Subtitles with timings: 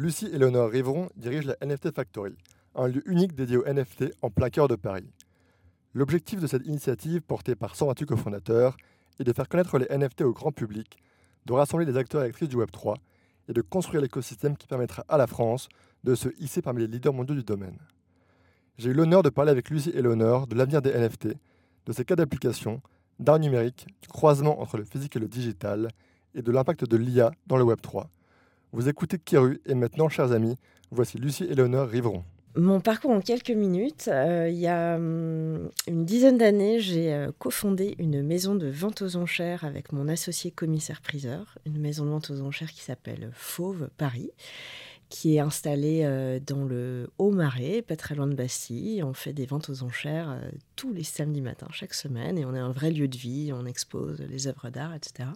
[0.00, 2.34] Lucie Eleonore Rivron dirige la NFT Factory,
[2.74, 5.12] un lieu unique dédié aux NFT en plein cœur de Paris.
[5.92, 8.78] L'objectif de cette initiative, portée par 128 cofondateurs,
[9.18, 10.96] est de faire connaître les NFT au grand public,
[11.44, 12.96] de rassembler les acteurs et actrices du Web3
[13.50, 15.68] et de construire l'écosystème qui permettra à la France
[16.02, 17.76] de se hisser parmi les leaders mondiaux du domaine.
[18.78, 21.28] J'ai eu l'honneur de parler avec Lucie Eleonore de l'avenir des NFT,
[21.84, 22.80] de ses cas d'application,
[23.18, 25.88] d'art numérique, du croisement entre le physique et le digital,
[26.34, 28.06] et de l'impact de l'IA dans le Web3.
[28.72, 30.54] Vous écoutez Kiru et maintenant, chers amis,
[30.92, 32.22] voici Lucie Eleonore Rivron.
[32.54, 34.06] Mon parcours en quelques minutes.
[34.06, 39.02] Euh, il y a hum, une dizaine d'années, j'ai euh, cofondé une maison de vente
[39.02, 43.90] aux enchères avec mon associé commissaire-priseur, une maison de vente aux enchères qui s'appelle Fauve
[43.96, 44.30] Paris,
[45.08, 49.02] qui est installée euh, dans le Haut-Marais, pas très loin de Bastille.
[49.02, 50.40] On fait des ventes aux enchères
[50.76, 53.66] tous les samedis matins, chaque semaine, et on est un vrai lieu de vie, on
[53.66, 55.28] expose les œuvres d'art, etc.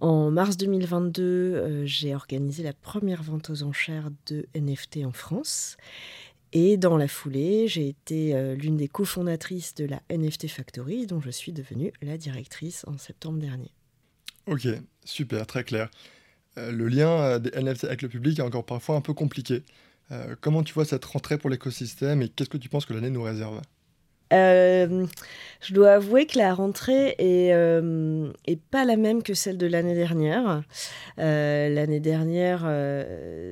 [0.00, 5.76] En mars 2022, euh, j'ai organisé la première vente aux enchères de NFT en France.
[6.52, 11.20] Et dans la foulée, j'ai été euh, l'une des cofondatrices de la NFT Factory, dont
[11.20, 13.72] je suis devenue la directrice en septembre dernier.
[14.46, 14.68] Ok,
[15.04, 15.90] super, très clair.
[16.58, 19.62] Euh, le lien des NFT avec le public est encore parfois un peu compliqué.
[20.40, 23.22] comment tu vois cette rentrée pour l'écosystème et qu'est-ce que tu penses que l'année nous
[23.22, 23.60] réserve?
[24.32, 25.06] Euh,
[25.60, 28.32] je dois avouer que la rentrée est, euh,
[28.70, 30.62] pas la même que celle de l'année dernière.
[31.18, 32.60] Euh, l'année dernière,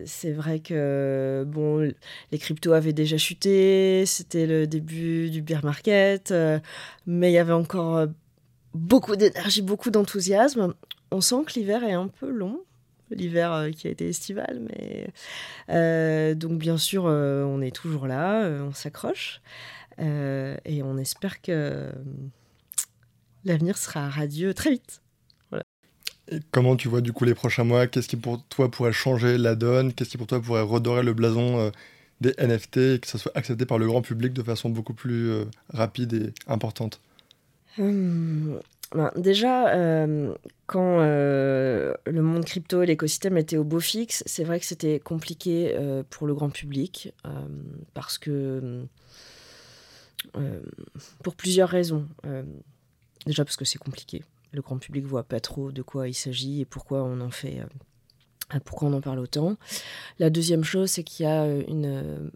[0.06, 1.92] c'est vrai que bon,
[2.30, 6.34] les cryptos avaient déjà chuté, c'était le début du bear market,
[7.06, 8.06] mais il y avait encore
[8.74, 10.74] beaucoup d'énergie, beaucoup d'enthousiasme.
[11.10, 12.60] On sent que l'hiver est un peu long
[13.10, 14.62] l'hiver qui a été estival.
[14.68, 19.40] Mais donc bien sûr, on est toujours là, on s'accroche.
[20.02, 21.92] Euh, et on espère que euh,
[23.44, 25.00] l'avenir sera radieux très vite.
[26.28, 27.86] Et comment tu vois du coup les prochains mois?
[27.86, 29.92] Qu'est-ce qui pour toi pourrait changer la donne?
[29.92, 31.70] Qu'est-ce qui pour toi pourrait redorer le blason euh,
[32.20, 35.32] des NFT et que ça soit accepté par le grand public de façon beaucoup plus
[35.70, 37.00] rapide et importante?
[37.78, 38.60] Hum,
[38.94, 40.06] ben, Déjà,
[40.66, 45.76] quand le monde crypto et l'écosystème étaient au beau fixe, c'est vrai que c'était compliqué
[46.10, 47.12] pour le grand public
[47.94, 48.86] parce que hum, euh,
[51.22, 52.08] pour plusieurs raisons.
[52.26, 52.42] Euh,
[53.26, 54.22] déjà parce que c'est compliqué.
[54.52, 57.60] Le grand public voit pas trop de quoi il s'agit et pourquoi on en fait,
[57.60, 59.56] euh, pourquoi on en parle autant.
[60.18, 62.30] La deuxième chose, c'est qu'il y a une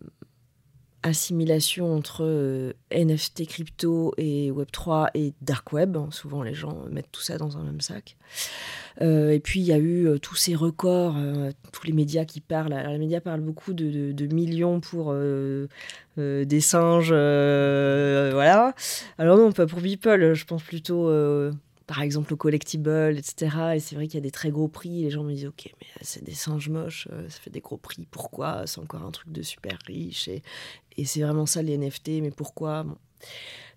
[1.02, 5.96] assimilation entre euh, NFT crypto et Web3 et Dark Web.
[5.96, 6.08] Hein.
[6.10, 8.16] Souvent, les gens mettent tout ça dans un même sac.
[9.02, 11.16] Euh, et puis, il y a eu euh, tous ces records,
[11.72, 12.72] tous les médias qui parlent.
[12.72, 15.14] Alors, les médias parlent beaucoup de, millions pour
[16.16, 17.10] des singes.
[17.10, 18.74] voilà.
[19.18, 20.34] Alors, non, pas pour Beeple.
[20.34, 21.10] Je pense plutôt
[21.86, 23.56] par exemple au collectible, etc.
[23.76, 25.02] Et c'est vrai qu'il y a des très gros prix.
[25.02, 28.06] Les gens me disent, ok, mais c'est des singes moches, ça fait des gros prix,
[28.10, 28.66] pourquoi?
[28.66, 30.28] C'est encore un truc de super riche.
[30.28, 30.42] Et,
[30.96, 32.86] et c'est vraiment ça les NFT, mais pourquoi?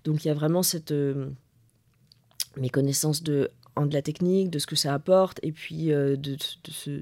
[0.03, 1.29] Donc il y a vraiment cette euh,
[2.57, 6.71] méconnaissance de, de la technique, de ce que ça apporte, et puis euh, de, de,
[6.71, 7.01] se,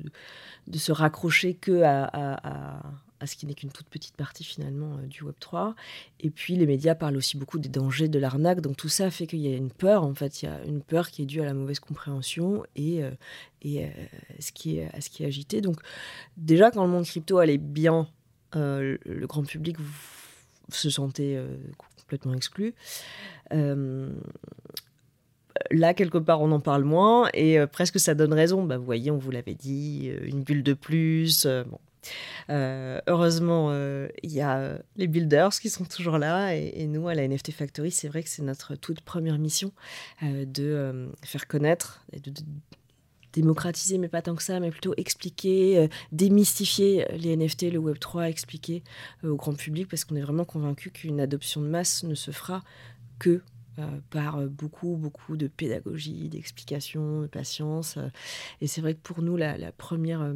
[0.67, 2.81] de se raccrocher que à, à, à,
[3.25, 5.75] ce qui n'est qu'une toute petite partie finalement euh, du Web 3.
[6.19, 9.27] Et puis les médias parlent aussi beaucoup des dangers de l'arnaque, donc tout ça fait
[9.27, 11.41] qu'il y a une peur, en fait, il y a une peur qui est due
[11.41, 13.01] à la mauvaise compréhension et,
[13.61, 13.89] et
[14.39, 15.61] ce qui est, à ce qui est agité.
[15.61, 15.77] Donc
[16.37, 18.07] déjà quand le monde crypto allait bien
[18.55, 19.77] euh, le grand public
[20.69, 22.73] se sentait euh, complètement exclu.
[23.53, 24.09] Euh,
[25.71, 28.63] là, quelque part, on en parle moins et presque ça donne raison.
[28.63, 31.45] Bah, vous voyez, on vous l'avait dit, une bulle de plus.
[31.45, 31.79] bon.
[32.49, 33.71] Heureusement,
[34.23, 37.91] il y a les builders qui sont toujours là et, nous, à la NFT Factory,
[37.91, 39.71] c'est vrai que c'est notre toute première mission
[40.21, 42.31] de faire connaître et de,
[43.33, 48.29] démocratiser, mais pas tant que ça, mais plutôt expliquer, euh, démystifier les NFT, le Web3,
[48.29, 48.83] expliquer
[49.23, 52.31] euh, au grand public, parce qu'on est vraiment convaincu qu'une adoption de masse ne se
[52.31, 52.63] fera
[53.19, 53.41] que
[53.79, 57.99] euh, par beaucoup, beaucoup de pédagogie, d'explication, de patience.
[58.61, 60.33] et c'est vrai que pour nous, la, première...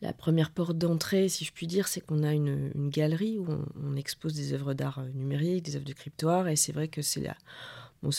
[0.00, 3.46] La première porte d'entrée, si je puis dire, c'est qu'on a une, galerie où
[3.82, 7.20] on, expose des œuvres d'art numérique, des œuvres de cryptoire, et c'est vrai que c'est
[7.20, 7.36] la,
[8.02, 8.10] bon,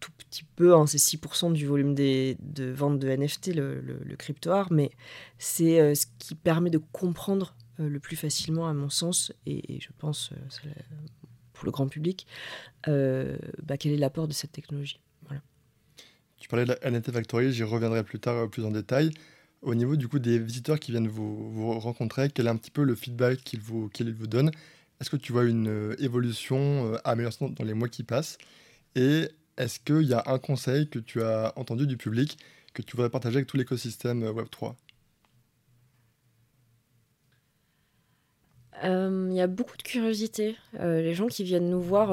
[0.00, 4.72] tout petit peu, hein, c'est 6% du volume de vente de NFT, le, le, crypto-art,
[4.72, 4.90] mais
[5.38, 9.80] c'est euh, ce qui permet de comprendre euh, le plus facilement, à mon sens, et,
[9.80, 10.70] je pense euh,
[11.52, 12.26] pour le grand public,
[12.86, 15.00] bah, quel est l'apport de cette technologie.
[16.38, 19.10] Tu parlais de la NFT Factory, j'y reviendrai plus tard plus en détail.
[19.62, 22.70] Au niveau du coup des visiteurs qui viennent vous, vous rencontrer, quel est un petit
[22.70, 24.52] peu le feedback qu'ils vous, vous donnent?
[25.00, 28.38] Est-ce que tu vois une évolution, amélioration dans les mois qui passent?
[28.94, 32.38] Et est-ce qu'il y a un conseil que tu as entendu du public
[32.74, 34.74] que tu voudrais partager avec tout l'écosystème euh, Web3
[38.84, 40.56] Il y a beaucoup de curiosité.
[40.74, 42.08] les gens qui viennent nous voir,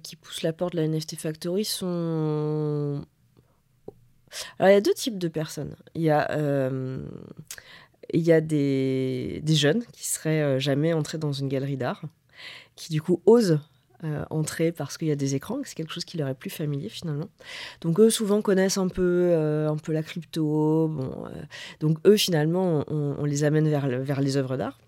[0.00, 3.04] qui poussent la porte de la NFT Factory sont...
[4.58, 5.76] Alors il y a deux types de personnes.
[5.94, 6.28] Il y a
[8.12, 12.02] il y a des, jeunes qui seraient euh, jamais entrés dans une galerie d'art,
[12.76, 13.60] qui du coup osent
[14.04, 16.50] euh, entrer parce qu'il y a des écrans, c'est quelque chose qui leur est plus
[16.50, 17.28] familier finalement.
[17.82, 20.90] Donc eux souvent connaissent un peu, euh, un peu la crypto.
[21.80, 24.78] Donc eux finalement on, les amène vers, vers les œuvres d'art.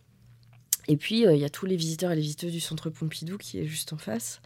[0.89, 3.61] Et puis il y a tous les visiteurs et les visiteuses du centre Pompidou qui
[3.61, 4.41] est juste en face,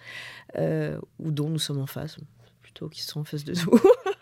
[0.59, 2.17] ou dont nous sommes en face,
[2.63, 3.81] plutôt qui sont en face de nous.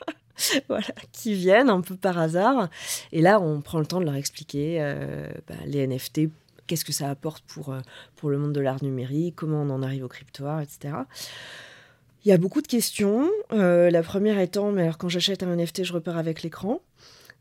[1.13, 2.69] qui viennent un peu par hasard.
[3.13, 6.23] Et là, on prend le temps de leur expliquer euh, bah, les NFT,
[6.67, 7.81] qu'est-ce que ça apporte pour, euh,
[8.17, 10.95] pour le monde de l'art numérique, comment on en arrive au cryptoir, etc.
[12.25, 13.29] Il y a beaucoup de questions.
[13.53, 16.81] Euh, la première étant, mais alors quand j'achète un NFT, je repars avec l'écran.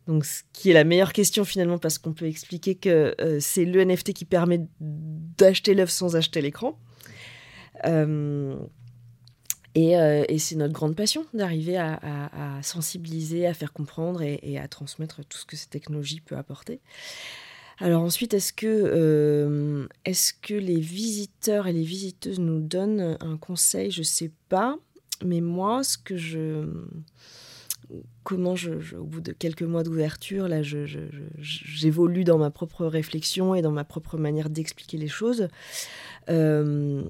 [0.07, 3.86] Donc, ce qui est la meilleure question finalement, parce qu'on peut expliquer que c'est le
[3.86, 6.77] NFT qui permet d'acheter l'œuvre sans acheter l'écran.
[9.75, 15.38] Et, c'est notre grande passion d'arriver à, sensibiliser, à faire comprendre et, à transmettre tout
[15.38, 16.80] ce que cette technologie peut apporter.
[17.80, 19.88] Alors ensuite, est-ce que, euh,
[20.50, 23.90] les visiteurs et les visiteuses nous donnent un conseil?
[23.90, 24.78] Je ne sais pas.
[25.24, 26.66] Mais moi, ce que je...
[28.24, 33.62] Comment je, au bout de quelques mois d'ouverture, là, j'évolue dans ma propre réflexion et
[33.62, 35.50] dans ma propre manière d'expliquer les choses.
[36.30, 37.04] Euh,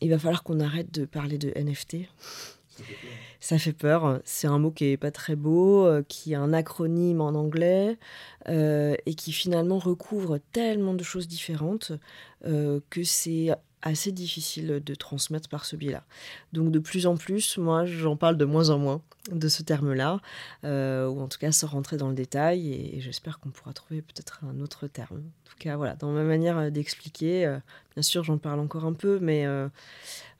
[0.00, 2.08] il va falloir qu'on arrête de parler de NFT.
[3.40, 4.20] Ça fait peur.
[4.24, 7.96] C'est un mot qui est pas très beau, euh, qui est un acronyme en anglais
[8.48, 11.92] euh, et qui finalement recouvre tellement de choses différentes
[12.44, 13.50] euh, que c'est
[13.86, 16.04] assez difficile de transmettre par ce biais-là.
[16.52, 20.20] Donc de plus en plus, moi, j'en parle de moins en moins de ce terme-là,
[20.62, 24.40] ou en tout cas sans rentrer dans le détail, et, j'espère qu'on pourra trouver peut-être
[24.44, 25.18] un autre terme.
[25.18, 27.58] En tout cas, voilà, dans ma manière d'expliquer,
[27.94, 29.46] bien sûr, j'en parle encore un peu, mais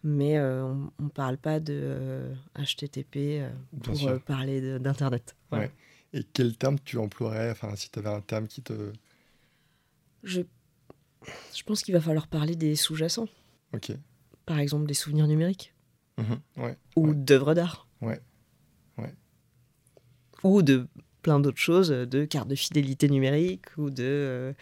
[0.07, 0.63] mais euh,
[1.01, 3.51] on ne parle pas de HTTP euh,
[3.83, 5.35] pour euh, parler d'Internet.
[5.51, 5.71] Ouais.
[6.13, 8.93] Et quel terme tu emploierais enfin, si tu avais un terme qui te...
[10.23, 10.43] Je,
[11.55, 13.29] je pense qu'il va falloir parler des sous-jacents.
[13.75, 13.93] Ok.
[14.45, 15.73] Par exemple, des souvenirs numériques.
[16.19, 17.87] Mmh ouais, ou d'œuvres d'art.
[18.01, 18.21] Ouais.
[18.97, 19.13] ouais.
[20.43, 20.87] Ou de
[21.21, 24.55] plein d'autres choses, de cartes de fidélité numérique ou de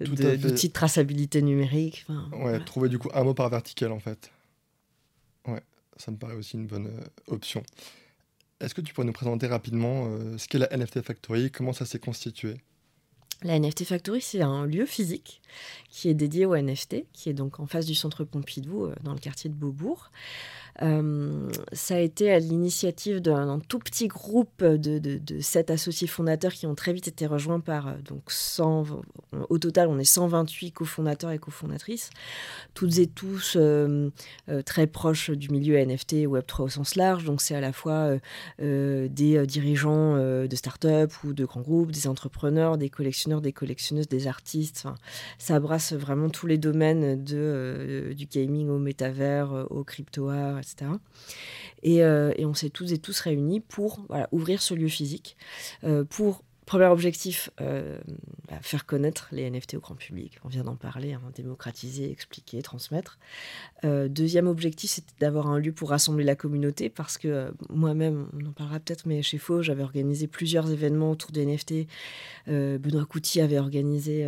[0.00, 2.04] d'outils de, traçabilité numérique.
[2.08, 4.30] Enfin, ouais, trouver du coup un mot par vertical en fait.
[5.46, 5.62] Ouais,
[5.96, 7.62] ça me paraît aussi une bonne euh, option.
[8.60, 11.86] Est-ce que tu pourrais nous présenter rapidement euh, ce qu'est la NFT Factory, comment ça
[11.86, 12.56] s'est constitué?
[13.42, 15.40] La NFT Factory, c'est un lieu physique
[15.90, 19.12] qui est dédié aux NFT, qui est donc en face du centre Pompidou, euh, dans
[19.12, 20.10] le quartier de Beaubourg.
[20.82, 26.66] Euh, ça a été à l'initiative d'un tout petit groupe de, sept associés fondateurs qui
[26.66, 28.86] ont très vite été rejoints par euh, donc 100,
[29.48, 32.10] au total on est 128 cofondateurs et cofondatrices,
[32.74, 34.10] toutes et tous euh,
[34.64, 37.24] très proches du milieu NFT et Web3 au sens large.
[37.24, 38.10] Donc c'est à la fois
[38.58, 44.26] des dirigeants de start-up ou de grands groupes, des entrepreneurs, des collectionneurs, des collectionneuses, des
[44.26, 44.82] artistes.
[44.84, 44.94] Enfin,
[45.38, 50.58] ça abrace vraiment tous les domaines de, du gaming au métavers, au crypto-art,
[51.86, 55.36] euh, et, on s'est tous et tous réunis pour ouvrir ce lieu physique,
[55.84, 57.96] euh, pour Premier objectif, euh,
[58.46, 60.38] bah, faire connaître les NFT au grand public.
[60.44, 63.18] On vient d'en parler, hein, démocratiser, expliquer, transmettre.
[63.86, 68.28] Euh, deuxième objectif, c'était d'avoir un lieu pour rassembler la communauté parce que euh, moi-même,
[68.38, 71.86] on en parlera peut-être, mais chez Faux, j'avais organisé plusieurs événements autour des NFT.
[72.46, 74.24] Benoît Couty avait organisé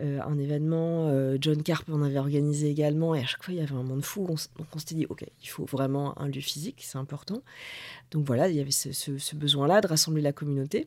[0.00, 3.74] un événement, John Carp en avait organisé également, et à chaque fois, il y avait
[3.74, 4.26] un monde fou.
[4.26, 7.42] donc on s'était dit, OK, il faut vraiment un lieu physique, c'est important.
[8.12, 10.86] Donc voilà, il y avait ce besoin-là de rassembler la communauté.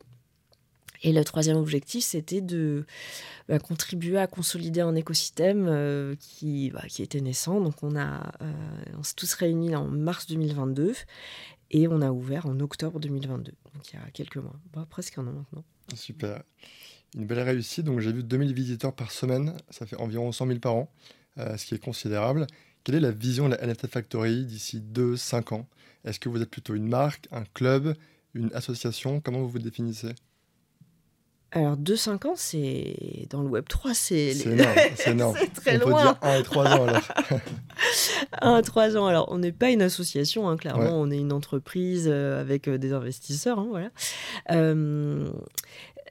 [1.03, 2.85] Et le troisième objectif, c'était de
[3.47, 7.61] bah, contribuer à consolider un écosystème euh, qui, bah, qui était naissant.
[7.61, 8.17] Donc on, euh,
[8.97, 10.93] on s'est tous réunis en mars 2022
[11.71, 15.17] et on a ouvert en octobre 2022, donc il y a quelques mois, bah, presque
[15.17, 15.63] un an maintenant.
[15.95, 16.43] Super.
[17.15, 17.85] Une belle réussite.
[17.85, 20.91] Donc j'ai vu 2000 visiteurs par semaine, ça fait environ 100 000 par an,
[21.37, 22.47] euh, ce qui est considérable.
[22.83, 25.67] Quelle est la vision de la NFT Factory d'ici 2-5 ans?
[26.05, 27.95] Est-ce que vous êtes plutôt une marque, un club,
[28.33, 29.19] une association?
[29.19, 30.13] Comment vous vous définissez?
[31.51, 33.27] Alors, 2-5 ans, c'est.
[33.29, 34.33] Dans le Web 3, c'est.
[34.35, 34.75] C'est énorme.
[34.95, 35.37] C'est énorme.
[35.55, 36.13] très on loin.
[36.13, 37.03] peut dire 1 et 3 ans alors.
[38.41, 39.05] 1 et 3 ans.
[39.07, 40.99] Alors, on n'est pas une association, hein, clairement.
[40.99, 43.59] On est une entreprise euh, avec euh, des investisseurs.
[43.59, 43.89] Hein, voilà.
[44.51, 45.29] Euh,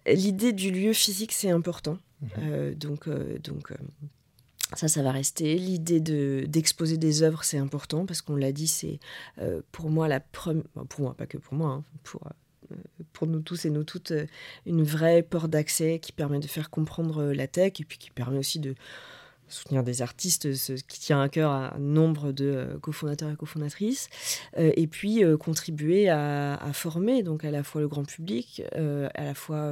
[0.07, 1.99] l'idée du lieu physique, c'est important.
[2.39, 2.75] Mhm.
[2.75, 3.09] donc.
[3.43, 3.73] donc
[4.75, 5.55] ça, ça va rester.
[5.57, 8.99] L'idée de, d'exposer des œuvres, c'est important parce qu'on l'a dit, c'est
[9.71, 10.65] pour moi la première.
[10.89, 12.23] pour moi, pas que pour moi, hein, pour
[13.13, 14.13] pour nous tous et nous toutes
[14.67, 18.39] une vraie porte d'accès qui permet de faire comprendre la tech et puis qui permet
[18.39, 18.75] aussi de,
[19.49, 24.09] soutenir des artistes, ce qui tient à cœur à nombre de cofondateurs et cofondatrices,
[24.57, 29.71] et puis contribuer à, former donc à la fois le grand public, à la fois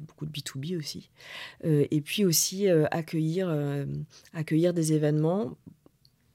[0.00, 1.10] beaucoup de B2B aussi,
[1.64, 3.54] et puis aussi accueillir,
[4.32, 5.56] accueillir des événements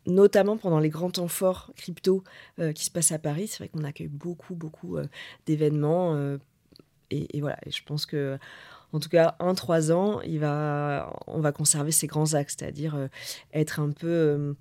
[0.07, 2.23] notamment pendant les grands temps forts crypto
[2.59, 3.47] euh, qui se passent à Paris.
[3.47, 5.05] C'est vrai qu'on accueille beaucoup, beaucoup euh,
[5.45, 6.15] d'événements.
[6.15, 6.37] Euh,
[7.11, 8.37] et, voilà, je pense que,
[8.91, 13.07] en tout cas, un, trois ans, on va conserver ces grands axes, c'est-à-dire
[13.53, 14.55] être un peu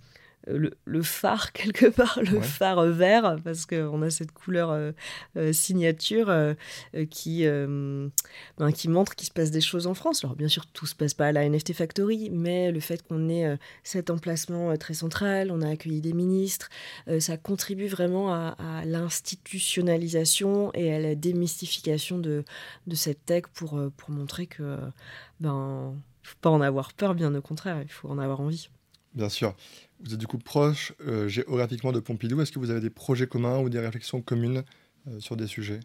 [0.46, 4.92] le, phare quelque part, le phare vert, parce qu'on a cette couleur euh,
[5.36, 6.54] euh, signature euh,
[7.10, 10.24] qui, ben, qui montre qu'il se passe des choses en France.
[10.24, 13.28] Alors bien sûr, tout se passe pas à la NFT Factory, mais le fait qu'on
[13.28, 16.68] ait cet emplacement très central, on a accueilli des ministres,
[17.18, 22.44] ça contribue vraiment à, l'institutionnalisation et à la démystification de,
[22.86, 24.78] de cette tech pour, pour montrer que
[25.40, 28.68] ben faut pas en avoir peur, bien au contraire, il faut en avoir envie.
[29.16, 29.54] Bien sûr.
[30.04, 32.40] Vous êtes du coup proche euh, géographiquement de Pompidou.
[32.40, 34.62] Est-ce que vous avez des projets communs ou des réflexions communes
[35.08, 35.80] euh, sur des sujets?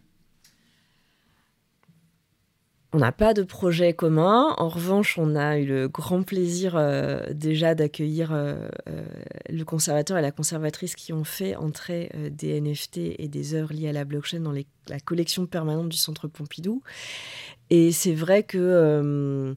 [2.92, 4.54] On n'a pas de projet commun.
[4.58, 8.34] En revanche, on a eu le grand plaisir euh, déjà d'accueillir
[9.48, 13.88] le conservateur et la conservatrice qui ont fait entrer des NFT et des œuvres liées
[13.88, 16.82] à la blockchain dans la collection permanente du Centre Pompidou.
[17.70, 19.56] Et c'est vrai que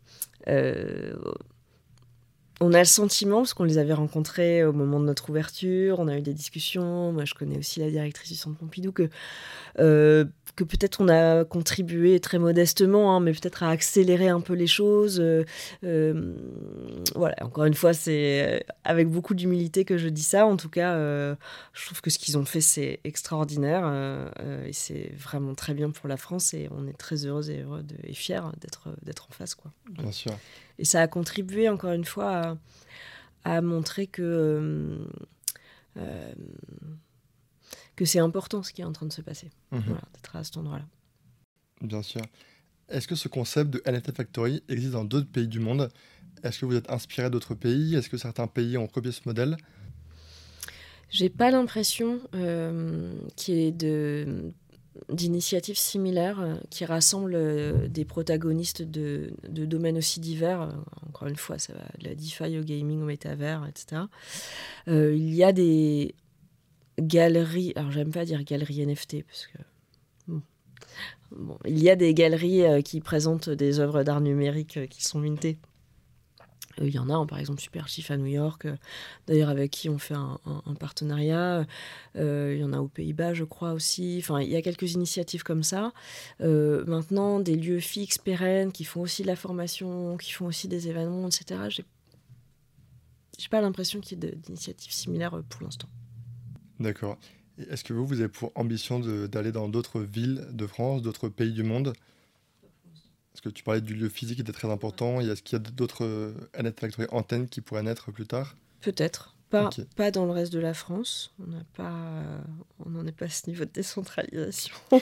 [2.62, 6.08] on a le sentiment, parce qu'on les avait rencontrés au moment de notre ouverture, on
[6.08, 9.10] a eu des discussions, moi je connais aussi la directrice du Centre Pompidou, que,
[9.80, 14.68] euh, peut-être on a contribué très modestement, hein, mais peut-être à accélérer un peu les
[14.68, 15.20] choses.
[15.20, 15.44] Euh,
[15.84, 16.34] euh,
[17.14, 20.46] voilà, encore une fois, c'est avec beaucoup d'humilité que je dis ça.
[20.46, 23.86] En tout cas, je trouve que ce qu'ils ont fait, c'est extraordinaire
[24.66, 27.84] et c'est vraiment très bien pour la France et on est très heureuse et heureux
[28.04, 29.56] et fiers d'être en face.
[29.56, 29.72] Quoi.
[29.90, 30.32] Bien sûr.
[30.80, 32.58] Et ça a contribué, encore une fois,
[33.44, 35.06] à, montrer que, euh,
[35.98, 36.34] euh,
[37.96, 39.98] que c'est important ce qui est en train de se passer, mhm.
[40.14, 40.86] d'être à cet endroit-là.
[41.82, 42.22] Bien sûr.
[42.90, 45.90] Est-ce que ce concept de NFT Factory existe dans d'autres pays du monde?
[46.44, 47.96] Est-ce que vous êtes inspiré d'autres pays?
[47.96, 49.58] Est-ce que certains pays ont copié ce modèle?
[51.10, 54.52] J'ai pas l'impression euh, qu'il y ait de
[55.10, 60.62] d'initiatives similaires euh, qui rassemblent euh, des protagonistes de, domaines aussi divers.
[60.62, 60.72] Euh,
[61.08, 64.04] encore une fois, ça va de la DeFi au gaming, au métavers, etc.
[64.88, 66.16] il y a des
[67.00, 70.34] galeries, alors j'aime pas dire galeries NFT parce que
[71.32, 75.58] bon, il y a des galeries qui présentent des œuvres d'art numérique qui sont mintées
[76.82, 78.76] il y en a, par exemple, Super Chief à New York, euh,
[79.28, 80.40] d'ailleurs avec qui on fait un,
[80.80, 81.66] partenariat.
[82.16, 84.18] Euh, il y en a aux Pays-Bas, je crois aussi.
[84.20, 85.94] Enfin, il y a quelques initiatives comme ça.
[86.42, 90.68] Euh, maintenant, des lieux fixes, pérennes, qui font aussi de la formation, qui font aussi
[90.68, 91.62] des événements, etc.
[91.70, 91.86] J'ai,
[93.38, 95.88] j'ai pas l'impression qu'il y ait d'initiatives similaires pour l'instant.
[96.80, 97.18] D'accord.
[97.58, 101.54] Est-ce que vous, vous avez pour ambition d'aller dans d'autres villes de France, d'autres pays
[101.54, 101.94] du monde?
[103.36, 105.20] Est-ce que tu parlais du lieu physique qui était très important.
[105.20, 106.34] Est-ce qu'il y a d'autres euh,
[106.80, 108.56] Factory antennes qui pourraient naître plus tard?
[108.80, 109.36] Peut-être.
[109.50, 111.34] Pas, pas dans le reste de la France.
[111.42, 111.94] On pas,
[112.86, 114.76] on n'en est pas à ce niveau de décentralisation.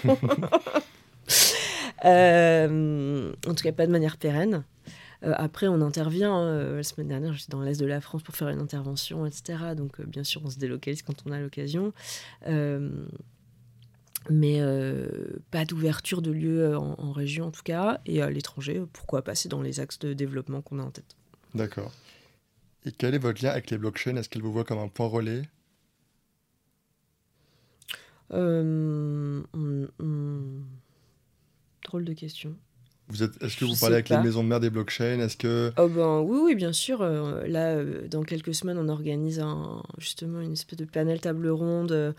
[2.06, 4.66] Euh, en tout cas, pas de manière pérenne.
[5.24, 6.34] Euh, après, on intervient.
[6.34, 9.74] Hein, la semaine dernière, j'étais dans l'est de la France pour faire une intervention, etc.
[9.78, 11.94] Donc, bien sûr, on se délocalise quand on a l'occasion
[14.30, 15.08] mais euh,
[15.52, 19.36] pas d'ouverture de lieux euh, en, région en tout cas, et à l'étranger, pourquoi pas,
[19.36, 21.16] c'est dans les axes de développement qu'on a en tête.
[21.56, 21.92] D'accord.
[22.86, 24.16] Et quel est votre lien avec les blockchains?
[24.18, 25.44] Est-ce qu'elles vous voient comme un point relais?
[28.32, 29.42] Euh,
[31.84, 32.56] Drôle de question.
[33.12, 35.20] Est-ce que vous parlez avec les maisons de mère des blockchains?
[35.20, 37.02] Est-ce que oh ben, oui, oui, bien sûr.
[37.02, 41.50] Euh, là, euh, dans quelques semaines, on organise un, justement une espèce de panel table
[41.50, 42.14] ronde euh,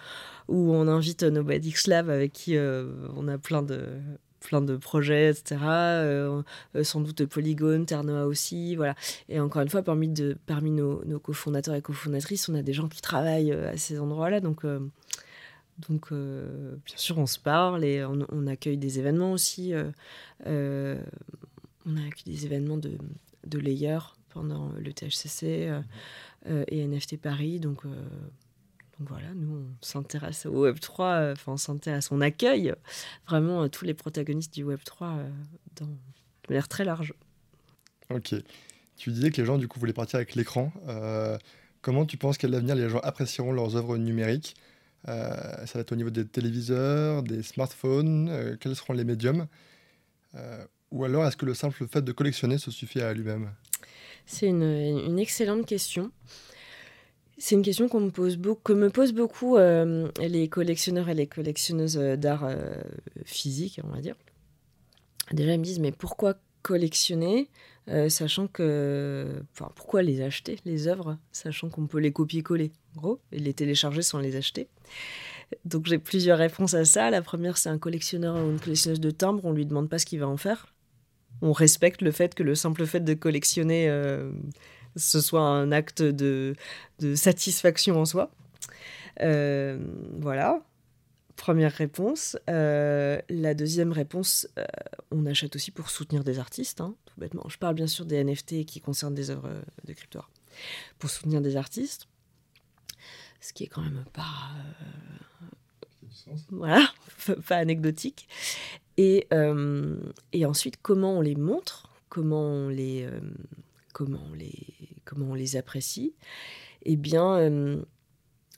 [0.49, 3.87] où on invite Nobody Lab avec qui on a plein de
[4.41, 5.57] plein de projets, etc.
[6.83, 8.95] sans doute Polygon, Ternoa aussi, voilà.
[9.31, 12.75] Et encore une fois, parmi, de, parmi nos, nos cofondateurs et cofondatrices, on a des
[12.75, 14.65] gens qui travaillent à ces endroits-là, donc
[15.79, 19.75] donc, euh, bien sûr, on se parle et on, accueille des événements aussi.
[19.75, 19.91] Euh,
[20.47, 21.03] euh,
[21.85, 22.97] on a accueilli des événements de,
[23.47, 23.99] de Layer
[24.31, 25.71] pendant le THCC
[26.47, 27.59] et NFT Paris.
[27.59, 32.73] Donc, donc voilà, nous, on s'intéresse au Web3, enfin, on s'intéresse, on accueille
[33.27, 35.25] vraiment tous les protagonistes du Web3
[35.77, 37.15] dans, de manière très large.
[38.11, 38.35] Ok.
[38.97, 40.73] Tu disais que les gens, du coup, voulaient partir avec l'écran.
[41.83, 44.55] comment tu penses qu'à l'avenir, les gens apprécieront leurs œuvres numériques?
[45.07, 49.47] Ça va être au niveau des téléviseurs, des smartphones, euh, quels seront les médiums
[50.35, 53.51] euh, Ou alors est-ce que le simple fait de collectionner se suffit à lui-même?
[54.27, 56.11] C'est une, excellente question.
[57.37, 61.15] C'est une question qu'on me pose beaucoup, que me posent beaucoup euh, les collectionneurs et
[61.15, 62.77] les collectionneuses d'art euh,
[63.25, 64.15] physique, on va dire.
[65.33, 66.35] Déjà, ils me disent, mais pourquoi
[66.65, 67.49] collectionner,
[67.89, 69.43] euh, sachant que...
[69.53, 73.55] Enfin, pourquoi les acheter, les œuvres, sachant qu'on peut les copier-coller, en gros, et les
[73.55, 74.69] télécharger sans les acheter
[75.65, 77.11] donc j'ai plusieurs réponses à ça.
[77.11, 80.07] La première, c'est un collectionneur ou une collectionneuse de timbres, on lui demande pas ce
[80.07, 80.67] qu'il va en faire.
[81.43, 84.31] On respecte le fait que le simple fait de collectionner, euh,
[84.97, 86.55] ce soit un acte de,
[87.15, 88.31] satisfaction en soi.
[89.21, 89.79] Euh,
[90.19, 90.61] voilà.
[91.37, 92.39] Première réponse.
[92.49, 94.49] Euh, la deuxième réponse,
[95.11, 97.47] on achète aussi pour soutenir des artistes, hein, tout bêtement.
[97.49, 99.51] Je parle bien sûr des NFT qui concernent des œuvres
[99.85, 100.21] de crypto.
[100.99, 102.07] Pour soutenir des artistes
[103.45, 104.23] ce qui est quand même pas
[106.51, 106.89] voilà,
[107.49, 108.29] pas anecdotique.
[108.97, 109.97] Et, euh,
[110.33, 113.21] et ensuite, comment on les montre, comment on les, euh,
[113.93, 114.55] comment on les,
[115.05, 116.15] comment on les apprécie?
[116.85, 117.83] Eh bien, euh,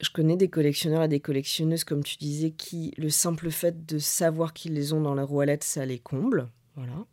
[0.01, 3.99] je connais des collectionneurs et des collectionneuses, comme tu disais, qui, le simple fait de
[3.99, 6.49] savoir qu'ils les ont dans leur wallet, ça les comble.
[6.77, 7.07] Voilà.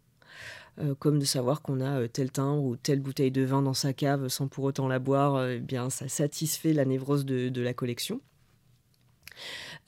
[0.99, 4.27] comme de savoir qu'on a tel timbre ou telle bouteille de vin dans sa cave
[4.27, 8.19] sans pour autant la boire, eh bien, ça satisfait la névrose de, la collection.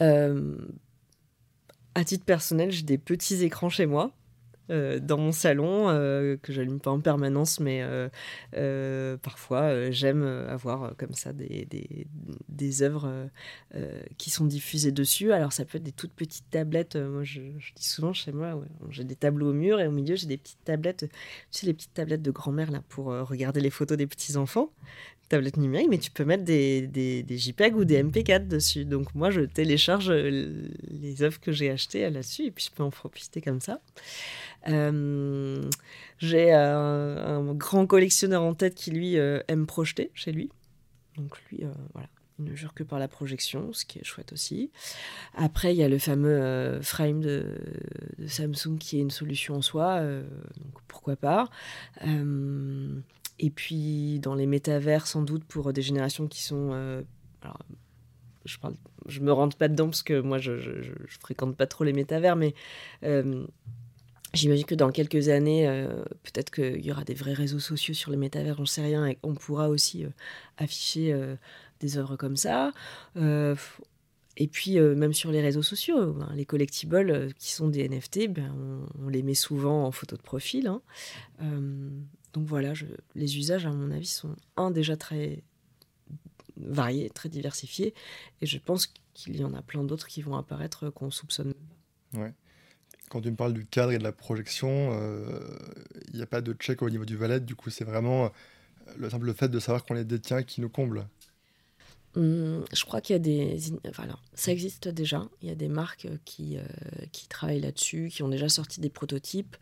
[0.01, 0.55] Euh,
[1.95, 4.11] à titre personnel, j'ai des petits écrans chez moi.
[4.71, 7.83] Euh, dans mon salon, euh, que j'allume pas en permanence, mais
[9.21, 13.29] parfois j'aime avoir comme ça des, œuvres
[14.17, 15.31] qui sont diffusées dessus.
[15.31, 16.95] Alors ça peut être des toutes petites tablettes.
[16.95, 17.41] moi, je,
[17.75, 20.63] dis souvent chez moi, j'ai des tableaux au mur et au milieu j'ai des petites
[20.63, 21.05] tablettes.
[21.51, 24.71] Tu sais les petites tablettes de grand-mère là pour regarder les photos des petits enfants
[25.29, 28.85] tablette numérique, mais tu peux mettre des, des, JPEG ou des MP4 dessus.
[28.85, 32.83] Donc moi, je télécharge euh, les œuvres que j'ai achetées là-dessus et puis je peux
[32.83, 33.79] en profiter comme ça.
[34.67, 35.61] Euh,
[36.19, 40.51] j'ai un, grand collectionneur en tête qui, lui, euh, aime projeter chez lui.
[41.17, 42.09] Donc lui, voilà,
[42.39, 44.69] il ne jure que par la projection, ce qui est chouette aussi.
[45.33, 47.55] Après, il y a le fameux frame de,
[48.27, 51.49] Samsung qui est une solution en soi, donc pourquoi pas.
[53.39, 56.69] Et puis dans les métavers, sans doute pour des générations qui sont.
[56.71, 57.01] Euh,
[57.41, 57.59] alors,
[58.45, 58.75] je parle,
[59.07, 62.35] je me rentre pas dedans parce que moi je, je, fréquente pas trop les métavers,
[62.35, 62.53] mais
[63.03, 63.45] euh,
[64.33, 68.11] j'imagine que dans quelques années, euh, peut-être qu'il y aura des vrais réseaux sociaux sur
[68.11, 70.05] les métavers, j'en sais rien, et on pourra aussi
[70.57, 71.17] afficher
[71.79, 72.71] des œuvres comme ça.
[74.37, 78.53] Et puis, même sur les réseaux sociaux, ben, les collectibles qui sont des NFT, ben,
[79.01, 80.67] on, les met souvent en photo de profil.
[80.67, 80.81] Hein.
[82.35, 82.73] Donc voilà,
[83.15, 85.41] les usages, à mon avis, sont un déjà très
[86.57, 87.93] variés, très diversifiés,
[88.41, 91.53] et je pense qu'il y en a plein d'autres qui vont apparaître qu'on soupçonne.
[92.13, 92.33] Ouais.
[93.09, 95.39] Quand tu me parles du cadre et de la projection, euh,
[96.09, 98.31] il n'y a pas de check au niveau du valet, du coup c'est vraiment
[98.97, 101.07] le simple fait de savoir qu'on les détient qui nous comble.
[102.15, 103.57] Hum, je crois qu'il y a des.
[103.93, 105.27] Voilà, ça existe déjà.
[105.41, 106.61] Il y a des marques qui, euh,
[107.11, 109.57] qui travaillent là-dessus, qui ont déjà sorti des prototypes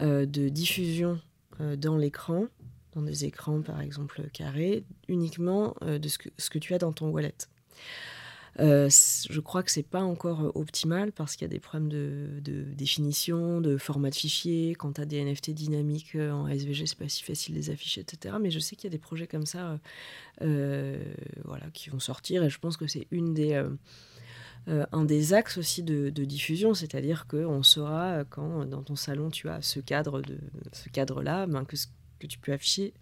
[0.00, 2.46] euh, de diffusion euh, dans l'écran,
[2.94, 6.78] dans des écrans par exemple carrés, uniquement euh, de ce que, ce que, tu as
[6.78, 7.34] dans ton wallet.
[8.60, 12.40] Euh, je crois que c'est pas encore optimal parce qu'il y a des problèmes de,
[12.74, 14.74] définition, de format de fichier.
[14.74, 18.02] Quand tu as des NFT dynamiques en SVG, c'est pas si facile de les afficher,
[18.02, 18.36] etc.
[18.40, 19.78] Mais je sais qu'il y a des projets comme ça
[20.38, 23.70] voilà, qui vont sortir et je pense que c'est une des, euh,
[24.66, 29.48] un des axes aussi de, diffusion, c'est-à-dire qu'on saura euh, quand dans ton salon tu
[29.48, 30.38] as ce cadre de
[30.72, 31.88] ce cadre-là, ben, que ce
[32.20, 32.94] que tu peux afficher,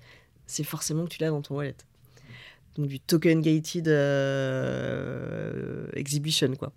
[0.46, 1.76] c'est forcément que tu l'as dans ton wallet.
[2.76, 6.72] Donc du token gated euh, exhibition quoi.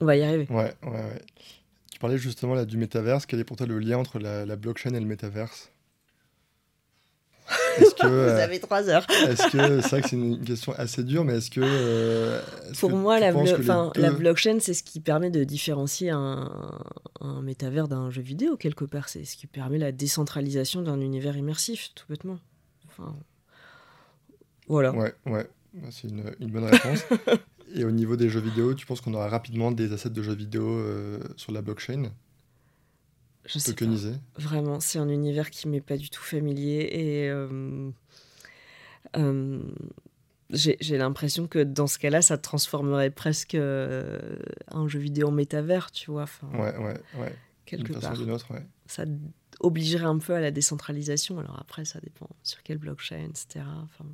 [0.00, 0.46] On va y arriver.
[0.50, 1.22] Ouais, ouais, ouais.
[1.90, 3.24] Tu parlais justement là du métaverse.
[3.24, 5.70] Quel est pour toi le lien entre la, la blockchain et le métaverse?
[7.94, 9.06] Que, Vous euh, avez trois heures.
[9.10, 12.40] est-ce que c'est vrai que c'est une question assez dure, mais est-ce que euh,
[12.78, 16.50] pour moi la, la, blockchain c'est ce qui permet de différencier un,
[17.20, 19.08] un métavers d'un jeu vidéo quelque part.
[19.08, 22.38] C'est ce qui permet la décentralisation d'un univers immersif, tout bêtement.
[22.86, 23.14] Enfin,
[24.68, 24.92] voilà.
[24.92, 25.48] Ouais, ouais,
[25.90, 27.04] c'est une, une, bonne réponse.
[27.74, 30.34] Et au niveau des jeux vidéo, tu penses qu'on aura rapidement des assets de jeux
[30.34, 32.04] vidéo euh, sur la blockchain?
[33.46, 33.84] Je sais pas.
[34.38, 37.90] Vraiment, c'est un univers qui m'est pas du tout familier et euh,
[39.16, 39.62] euh,
[40.50, 44.36] j'ai l'impression que dans ce cas-là, ça transformerait presque euh,
[44.68, 46.22] un jeu vidéo en métavers, tu vois.
[46.22, 47.34] Enfin, ouais, ouais, ouais.
[47.66, 48.20] Quelque part.
[48.28, 48.66] Autre, ouais.
[48.86, 49.04] Ça
[49.60, 51.38] obligerait un peu à la décentralisation.
[51.38, 53.64] Alors après, ça dépend sur quelle blockchain, etc.
[53.82, 54.04] Enfin,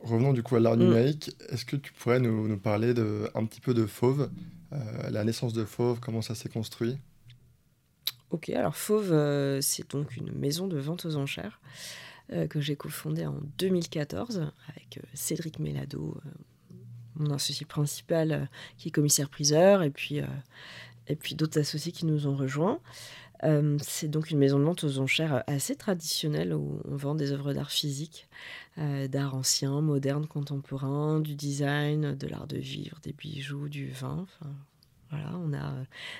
[0.00, 0.80] Revenons du coup à l'art mm.
[0.80, 1.36] numérique.
[1.48, 4.30] Est-ce que tu pourrais nous, nous, parler de, un petit peu de Fauve,
[4.72, 6.98] euh, la naissance de Fauve, comment ça s'est construit?
[8.30, 9.14] Ok, alors Fauve,
[9.62, 11.60] c'est donc une maison de vente aux enchères
[12.50, 16.20] que j'ai cofondée en 2014 avec Cédric Mélado,
[17.14, 20.20] mon associé principal qui est commissaire-priseur, et puis,
[21.06, 22.80] et puis d'autres associés qui nous ont rejoints.
[23.44, 27.32] Euh, c'est donc une maison de vente aux enchères assez traditionnelle où on vend des
[27.32, 28.28] œuvres d'art physique,
[28.67, 28.67] euh,
[29.08, 34.26] d'art ancien, moderne, contemporain, du design, de l'art de vivre, des bijoux, du vin.
[35.10, 35.74] voilà, on a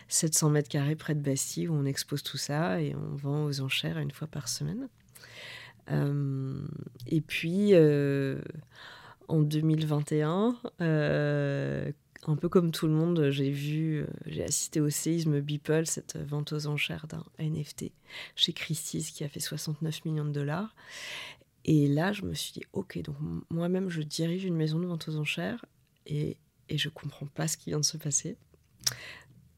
[0.09, 3.61] 700 mètres carrés près de Bastille où on expose tout ça et on vend aux
[3.61, 4.89] enchères une fois par semaine.
[5.91, 6.67] Euh,
[7.07, 7.75] et puis,
[9.29, 10.57] en 2021,
[12.27, 16.17] un peu comme tout le monde, j'ai vu, euh, j'ai assisté au séisme Beeple, cette
[16.17, 17.93] vente aux enchères d'un NFT
[18.35, 20.75] chez Christie's qui a fait 69 millions de dollars.
[21.71, 23.17] Et là, je me suis dit, ok, donc
[23.51, 25.67] moi-même, je dirige une maison de vente aux enchères
[26.07, 26.39] et,
[26.71, 28.39] et je comprends pas ce qui vient de se passer.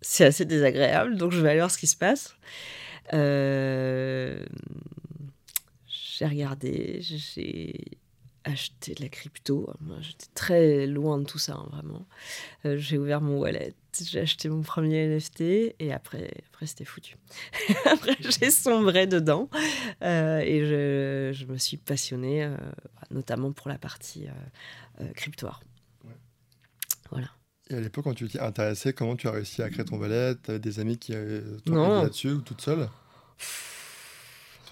[0.01, 2.35] C'est assez désagréable, donc je vais aller voir ce qui se passe.
[3.12, 4.44] Euh,
[5.87, 7.99] j'ai regardé, j'ai
[8.44, 9.72] acheter de la crypto.
[9.81, 12.07] Moi, j'étais très loin de tout ça, hein, vraiment.
[12.64, 15.40] Euh, j'ai ouvert mon wallet, j'ai acheté mon premier NFT
[15.79, 17.16] et après, après c'était foutu.
[17.87, 19.48] après, j'ai sombré dedans
[20.03, 22.57] euh, et je, je, me suis passionnée, euh,
[23.11, 24.26] notamment pour la partie
[25.14, 25.62] cryptoire.
[27.11, 27.29] Voilà.
[27.70, 30.35] Et à l'époque, quand tu t'es intéressé, comment tu as réussi à créer ton wallet?
[30.48, 31.14] Des amis qui
[31.64, 32.88] t'ont là-dessus ou toute seule?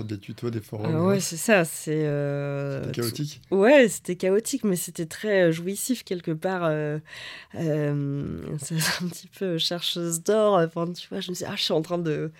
[0.05, 0.95] Des tutos, des forums.
[0.95, 1.65] Ah ouais, c'est ça.
[1.65, 3.41] C'est euh, chaotique.
[3.51, 6.63] Ouais, c'était chaotique, mais c'était très euh, jouissif quelque part.
[6.65, 6.99] Euh,
[7.55, 10.55] c'est un petit peu chercheuse d'or.
[10.59, 12.31] Enfin, tu vois, je me disais, ah, je suis en train de,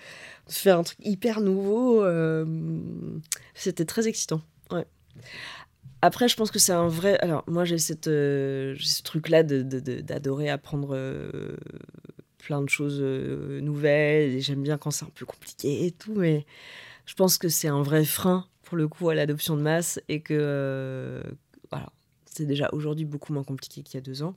[0.47, 2.05] faire un truc hyper nouveau.
[3.53, 4.41] c'était très excitant.
[4.71, 4.85] Ouais.
[6.01, 7.17] Après, je pense que c'est un vrai.
[7.19, 10.97] Alors, moi, j'ai cette, ce truc-là d'adorer de, apprendre
[12.37, 14.31] plein de choses nouvelles.
[14.31, 16.45] Et j'aime bien quand c'est un peu compliqué et tout, mais
[17.09, 20.21] je pense que c'est un vrai frein pour le coup à l'adoption de masse et
[20.21, 21.23] que euh,
[21.71, 21.91] voilà,
[22.27, 24.35] c'est déjà aujourd'hui beaucoup moins compliqué qu'il y a deux ans.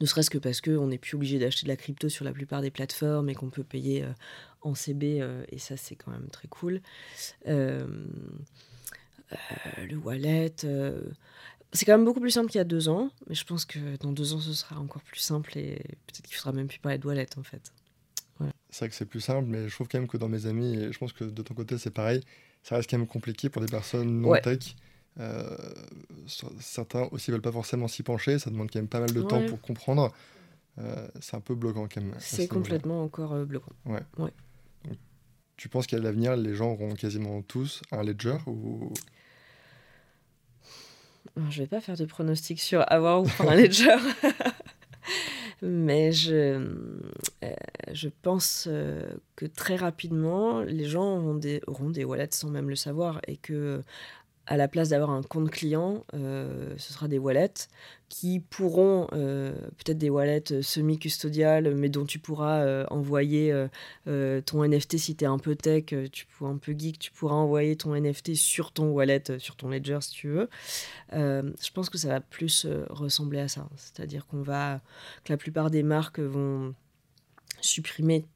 [0.00, 2.62] Ne serait-ce que parce qu'on n'est plus obligé d'acheter de la crypto sur la plupart
[2.62, 4.12] des plateformes et qu'on peut payer euh,
[4.62, 6.80] en CB, euh, et ça c'est quand même très cool.
[7.44, 7.86] le
[10.02, 10.54] wallet,
[11.74, 13.98] c'est quand même beaucoup plus simple qu'il y a deux ans, mais je pense que
[13.98, 15.74] dans deux ans ce sera encore plus simple et
[16.06, 17.70] peut-être qu'il faudra même plus parler de wallet en fait.
[18.70, 20.74] C'est vrai que c'est plus simple, mais je trouve quand même que dans mes amis,
[20.74, 22.20] et je pense que de ton côté c'est pareil,
[22.64, 24.74] ça reste quand même compliqué pour des personnes non tech.
[25.20, 25.56] Euh,
[26.58, 29.44] certains aussi veulent pas forcément s'y pencher, ça demande quand même pas mal de temps
[29.46, 30.12] pour comprendre.
[30.78, 32.16] Euh, c'est un peu bloquant quand même.
[32.18, 33.70] C'est complètement encore euh, bloquant.
[33.86, 34.02] Ouais.
[35.56, 38.92] tu penses qu'à l'avenir, les gens auront quasiment tous un ledger ou?
[41.48, 43.96] Je vais pas faire de pronostic sur avoir ou pas un ledger.
[45.66, 46.60] Mais je,
[47.42, 52.68] euh, pense euh, que très rapidement, les gens auront des, auront des wallets sans même
[52.68, 53.82] le savoir et que
[54.46, 57.68] à la place d'avoir un compte client, euh, ce sera des wallets
[58.10, 63.52] qui pourront, euh, peut-être des wallets semi-custodiales, mais dont tu pourras euh, envoyer
[64.04, 67.76] ton NFT si tu es un peu tech, tu un peu geek, tu pourras envoyer
[67.76, 70.48] ton NFT sur ton wallet, sur ton ledger si tu veux.
[71.12, 73.66] je pense que ça va plus ressembler à ça.
[73.76, 74.80] C'est-à-dire qu'on va,
[75.24, 76.74] que la plupart des marques vont
[77.60, 78.26] supprimer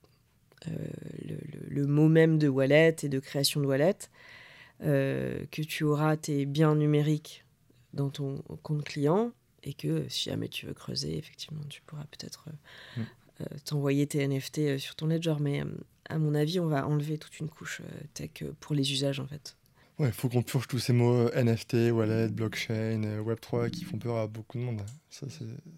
[0.67, 1.37] le,
[1.69, 4.37] le, mot même de wallet et de création de wallet euh,
[4.81, 7.45] que tu auras tes biens numériques
[7.93, 12.47] dans ton compte client et que si jamais tu veux creuser, effectivement, tu pourras peut-être
[12.49, 13.07] euh, mm.
[13.41, 15.35] euh, t'envoyer tes NFT sur ton ledger.
[15.41, 15.63] Mais
[16.09, 17.83] à mon avis, on va enlever toute une couche
[18.15, 19.57] tech pour les usages en fait.
[19.99, 24.17] Ouais, il faut qu'on purge tous ces mots NFT, wallet, blockchain, Web3 qui font peur
[24.17, 24.83] à beaucoup de monde.
[25.11, 25.27] Ça,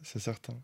[0.03, 0.55] c'est certain.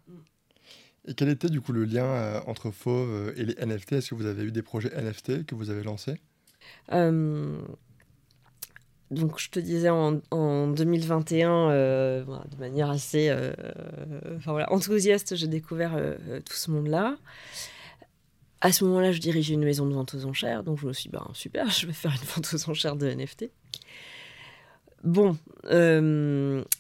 [1.09, 4.27] Et quel était du coup le lien entre Fauve et les NFT Est-ce que vous
[4.27, 6.21] avez eu des projets NFT que vous avez lancés?
[9.11, 10.13] Donc je te disais en,
[10.69, 13.53] 2021, euh, de manière assez euh,
[14.69, 17.17] enthousiaste, j'ai découvert euh, tout ce monde-là.
[18.61, 21.09] À ce moment-là, je dirigeais une maison de vente aux enchères, donc je me suis
[21.09, 23.51] dit, ben, super, je vais faire une vente aux enchères de NFT.
[25.05, 25.37] Bon,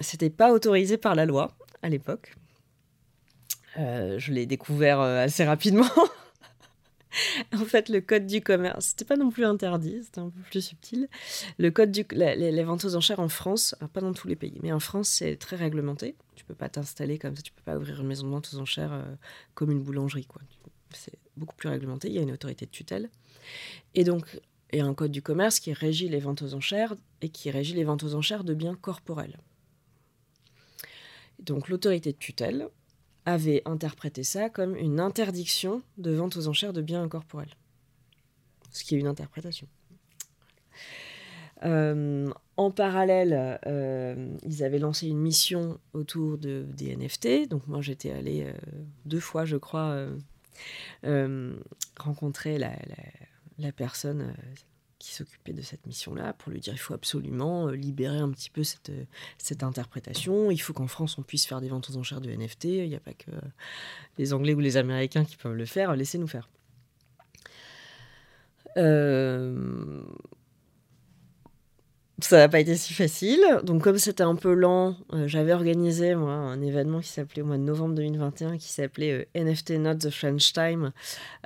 [0.00, 2.34] c'était pas autorisé par la loi à l'époque.
[3.76, 5.86] je l'ai découvert assez rapidement.
[7.54, 10.60] en fait, le code du commerce, c'était pas non plus interdit, c'était un peu plus
[10.60, 11.08] subtil.
[11.58, 14.72] Le code du, les, ventes aux enchères en France, pas dans tous les pays, mais
[14.72, 16.16] en France, c'est très réglementé.
[16.34, 18.58] Tu peux pas t'installer comme ça, tu peux pas ouvrir une maison de vente aux
[18.58, 19.02] enchères euh,
[19.54, 20.42] comme une boulangerie, quoi.
[20.94, 22.08] C'est beaucoup plus réglementé.
[22.08, 23.10] Il y a une autorité de tutelle,
[23.94, 24.40] et donc
[24.72, 27.50] il y a un code du commerce qui régit les ventes aux enchères et qui
[27.50, 29.38] régit les ventes aux enchères de biens corporels.
[31.38, 32.68] Donc l'autorité de tutelle
[33.26, 37.54] avait interprété ça comme une interdiction de vente aux enchères de biens incorporels.
[38.70, 39.66] ce qui est une interprétation.
[41.64, 47.48] Euh, en parallèle, euh, ils avaient lancé une mission autour de, des NFT.
[47.48, 48.52] Donc moi, j'étais allée euh,
[49.04, 50.06] deux fois, je crois,
[51.98, 52.72] rencontrer la,
[53.58, 54.34] la personne
[54.98, 58.64] qui s'occupait de cette mission-là pour lui dire il faut absolument libérer un petit peu
[58.64, 58.90] cette,
[59.38, 60.50] cette interprétation.
[60.50, 62.64] Il faut qu'en France, on puisse faire des ventes aux enchères de NFT.
[62.64, 63.30] Il n'y a pas que
[64.18, 65.94] les Anglais ou les Américains qui peuvent le faire.
[65.94, 66.48] Laissez-nous faire.
[68.76, 70.02] Euh,
[72.18, 73.44] ça n'a pas été si facile.
[73.62, 77.44] Donc, comme c'était un peu lent, euh, j'avais organisé moi, un événement qui s'appelait au
[77.44, 80.92] mois de novembre 2021 qui s'appelait euh, NFT Not the French Time,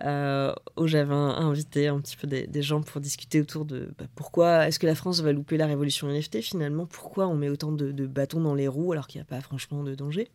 [0.05, 4.69] euh, où j'avais invité un petit peu des, gens pour discuter autour de bah, pourquoi
[4.69, 8.07] est-ce que la France va louper la révolution NFT finalement, pourquoi on met autant de,
[8.07, 10.29] bâtons dans les roues alors qu'il n'y a pas franchement de danger?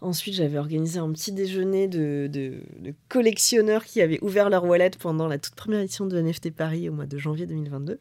[0.00, 2.62] Ensuite, j'avais organisé un petit déjeuner de, de,
[3.08, 6.92] collectionneurs qui avaient ouvert leur wallet pendant la toute première édition de NFT Paris au
[6.92, 8.00] mois de janvier 2022.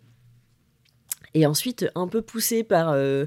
[1.36, 3.26] Et ensuite, un peu poussé par euh,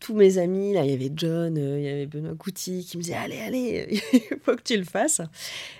[0.00, 2.96] tous mes amis, là, il y avait John, euh, il y avait Benoît Couty qui
[2.96, 5.20] me disait Allez, allez, il faut que tu le fasses.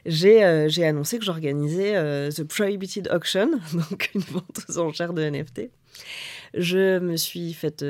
[0.05, 1.95] J'ai euh, annoncé que j'organisais
[2.31, 5.71] The Prohibited Auction, donc une vente aux enchères de NFT.
[6.55, 7.85] Je me suis faite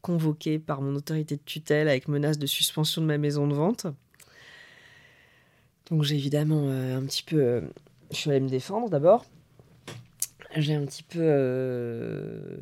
[0.00, 3.86] convoquer par mon autorité de tutelle avec menace de suspension de ma maison de vente.
[5.90, 7.62] Donc j'ai évidemment un petit peu...
[8.12, 9.26] je suis allée me défendre d'abord
[10.56, 12.56] j'ai un petit peu euh,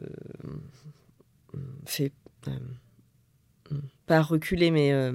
[1.87, 2.13] fait
[2.49, 3.77] euh,
[4.07, 5.13] pas reculer mais euh,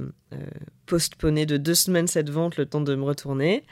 [0.86, 3.64] postponer de deux semaines cette vente le temps de me retourner.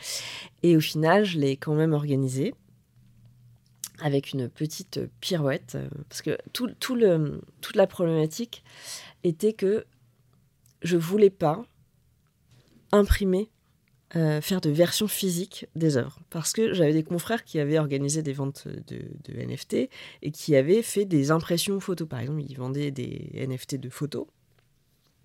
[0.63, 2.53] Et au final je l'ai quand même organisée
[3.99, 5.77] avec une petite pirouette
[6.09, 8.63] parce que toute la problématique
[9.23, 9.85] était que
[10.81, 11.63] je voulais pas
[12.91, 13.49] imprimer
[14.15, 16.19] euh, faire de versions physiques des œuvres.
[16.30, 19.89] Parce que j'avais des confrères qui avaient organisé des ventes de, NFT
[20.21, 22.08] et qui avaient fait des impressions photos.
[22.08, 24.28] Par exemple, ils vendaient des NFT de photos,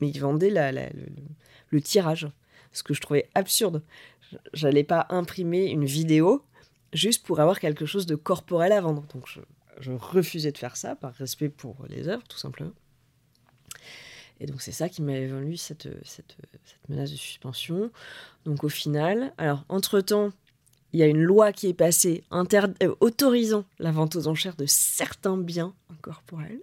[0.00, 2.28] mais ils vendaient la, le, tirage.
[2.72, 3.82] Ce que je trouvais absurde.
[4.54, 6.42] J'allais pas imprimer une vidéo
[6.94, 9.04] juste pour avoir quelque chose de corporel à vendre.
[9.12, 9.40] Donc je,
[9.80, 12.72] je refusais de faire ça par respect pour les œuvres, tout simplement.
[14.40, 17.90] Et donc c'est ça qui m'avait valu cette, cette, cette, menace de suspension.
[18.44, 20.30] Donc au final, alors entre-temps,
[20.92, 24.66] il y a une loi qui est passée euh, autorisant la vente aux enchères de
[24.66, 26.60] certains biens incorporels.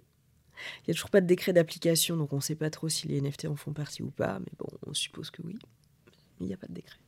[0.80, 3.06] Il n'y a toujours pas de décret d'application, donc on ne sait pas trop si
[3.08, 5.58] les NFT en font partie ou pas, mais bon, on suppose que oui.
[6.40, 6.98] Il n'y a pas de décret.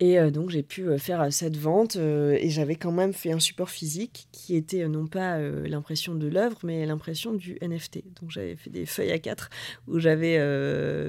[0.00, 3.32] Et euh, donc j'ai pu euh, faire euh, cette vente et j'avais quand même fait
[3.32, 8.04] un support physique qui était non pas l'impression de l'œuvre mais l'impression du NFT.
[8.20, 9.50] Donc j'avais fait des feuilles à 4
[9.88, 10.36] où j'avais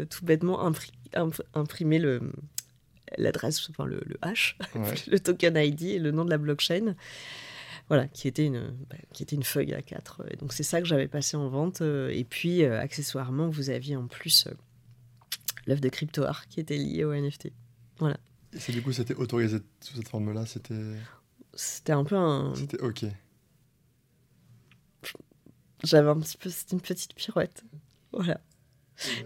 [0.07, 0.71] tout bêtement
[1.53, 2.31] imprimé le
[3.17, 4.55] l'adresse, enfin le, le hash,
[5.07, 6.95] le token ID et le nom de la blockchain.
[7.87, 10.25] Voilà, qui était une, bah, qui était une feuille à 4.
[10.31, 11.81] Et donc c'est ça que j'avais passé en vente.
[11.81, 14.47] et puis accessoirement, vous aviez en plus
[15.65, 17.51] l'œuvre de CryptoArt qui était liée au NFT.
[17.97, 18.17] Voilà.
[18.53, 20.73] Et du coup, c'était autorisé sous cette forme-là C'était.
[21.53, 22.53] C'était un peu un.
[22.55, 23.05] C'était OK.
[25.83, 26.49] J'avais un petit peu.
[26.49, 27.63] C'était une petite pirouette.
[28.11, 28.41] Voilà.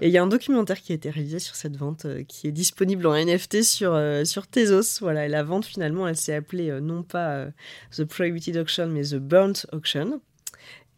[0.01, 2.47] Et il y a un documentaire qui a été réalisé sur cette vente euh, qui
[2.47, 4.99] est disponible en NFT sur, euh, sur Tezos.
[5.01, 7.47] Voilà, et la vente finalement, elle s'est appelée euh, non pas
[7.95, 10.21] The Prohibited Auction, mais The Burnt Auction.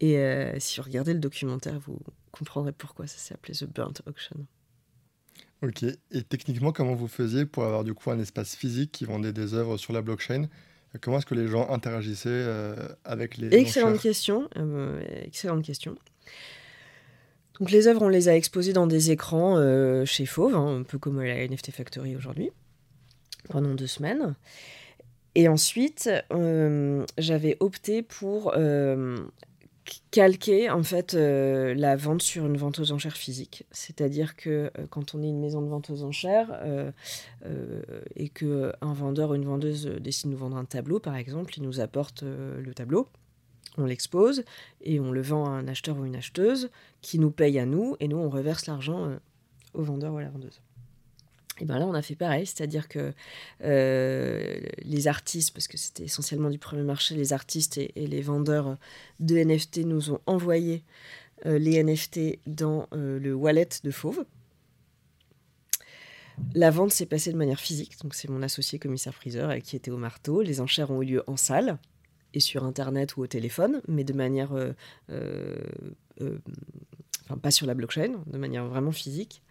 [0.01, 0.19] Et
[0.59, 1.97] si vous regardez le documentaire, vous
[2.31, 4.45] comprendrez pourquoi ça s'est appelé The Burnt Auction.
[5.63, 5.83] Ok.
[5.83, 9.53] Et techniquement, comment vous faisiez pour avoir du coup un espace physique qui vendait des
[9.53, 10.47] œuvres sur la blockchain?
[11.01, 14.49] Comment est-ce que les gens interagissaient euh, avec les Excellente question.
[14.57, 15.95] Euh, excellente question.
[17.59, 20.83] Donc les œuvres, on les a exposées dans des écrans euh, chez Fauve, hein, un
[20.83, 22.49] peu comme la NFT Factory aujourd'hui,
[23.49, 24.35] pendant deux semaines.
[25.35, 26.09] Et ensuite,
[27.17, 28.53] j'avais opté pour
[30.11, 33.65] calquer en fait euh, la vente sur une vente aux enchères physique.
[33.71, 36.91] C'est-à-dire que euh, quand on est une maison de vente aux enchères euh,
[38.15, 41.53] et que un vendeur ou une vendeuse décide de nous vendre un tableau, par exemple,
[41.57, 43.07] il nous apporte le tableau,
[43.77, 44.43] on l'expose
[44.81, 46.69] et on le vend à un acheteur ou une acheteuse
[47.01, 49.17] qui nous paye à nous et nous on reverse l'argent
[49.73, 50.61] au vendeur ou à la vendeuse.
[51.61, 53.13] Et bien là, on a fait pareil, c'est-à-dire que
[53.63, 58.77] euh, les artistes, parce que c'était essentiellement du premier marché, les artistes et, les vendeurs
[59.19, 60.83] de NFT nous ont envoyé
[61.45, 64.25] euh, les NFT dans euh, le wallet de Fauve.
[66.53, 69.97] La vente s'est passée de manière physique, donc c'est mon associé commissaire-priseur qui était au
[69.97, 70.41] marteau.
[70.41, 71.77] Les enchères ont eu lieu en salle
[72.33, 74.51] et sur Internet ou au téléphone, mais de manière...
[74.51, 74.73] enfin,
[77.41, 79.41] pas sur la blockchain, de manière vraiment physique.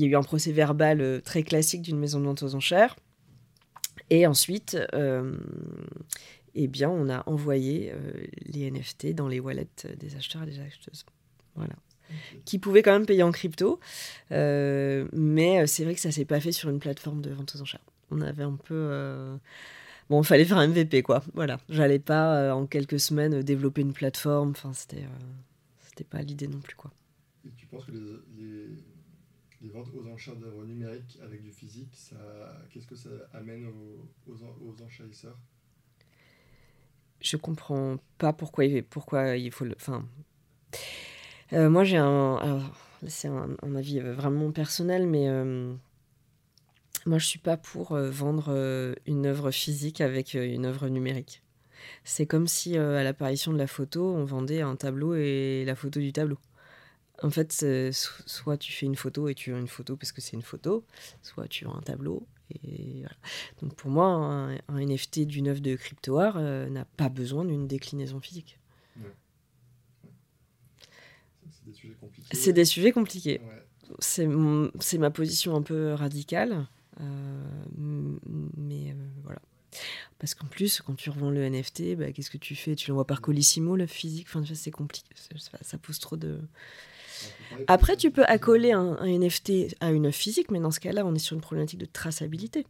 [0.00, 2.42] Euh, il y a eu un procès verbal euh, très classique d'une maison de vente
[2.42, 2.96] aux enchères.
[4.08, 4.76] Et ensuite,
[6.54, 7.92] eh bien, on a envoyé
[8.46, 9.68] les NFT dans les wallets
[10.00, 11.04] des acheteurs et des acheteuses.
[11.54, 11.74] Voilà.
[12.44, 13.78] Qui pouvaient quand même payer en crypto.
[14.30, 17.84] mais c'est vrai que ça s'est pas fait sur une plateforme de vente aux enchères.
[18.10, 19.38] On avait un peu
[20.10, 21.22] bon, il fallait faire un MVP, quoi.
[21.34, 21.58] Voilà.
[21.70, 24.50] J'allais pas, euh, en quelques semaines, euh, développer une plateforme.
[24.50, 25.22] Enfin, c'était, euh,
[25.88, 26.90] c'était pas l'idée non plus, quoi.
[27.46, 27.98] Et tu penses que les,
[28.36, 28.66] les,
[29.68, 31.94] ventes aux enchères d'œuvres numériques avec du physique,
[32.70, 35.36] qu'est-ce que ça amène aux, aux, enchérisseurs?
[37.20, 39.74] Je comprends pas pourquoi pourquoi il faut le.
[39.76, 40.06] Enfin.
[41.52, 42.72] moi, j'ai un.
[43.06, 45.28] C'est un, avis vraiment personnel, mais
[47.06, 50.88] moi, je suis pas pour euh, vendre euh, une œuvre physique avec euh, une œuvre
[50.88, 51.42] numérique.
[52.04, 55.98] C'est comme si à l'apparition de la photo, on vendait un tableau et la photo
[55.98, 56.36] du tableau.
[57.22, 60.32] En fait, soit tu fais une photo et tu as une photo parce que c'est
[60.32, 60.84] une photo,
[61.22, 62.26] soit tu as un tableau.
[62.64, 63.16] Et voilà.
[63.62, 64.04] Donc pour moi,
[64.68, 68.58] un, NFT d'une œuvre de crypto art n'a pas besoin d'une déclinaison physique.
[71.50, 72.28] C'est des sujets compliqués.
[72.32, 73.40] C'est des sujets compliqués.
[73.98, 76.66] C'est ma position un peu radicale.
[77.00, 78.18] Euh,
[78.56, 79.40] mais euh, voilà.
[80.18, 82.74] Parce qu'en plus, quand tu revends le NFT, bah, qu'est-ce que tu fais?
[82.74, 84.26] Tu l'envoies par Colissimo, le physique?
[84.28, 85.08] Enfin, c'est compliqué.
[85.62, 86.40] Ça, pose trop de.
[87.66, 91.14] Après, tu peux accoler un, un, NFT à une physique, mais dans ce cas-là, on
[91.14, 92.66] est sur une problématique de traçabilité.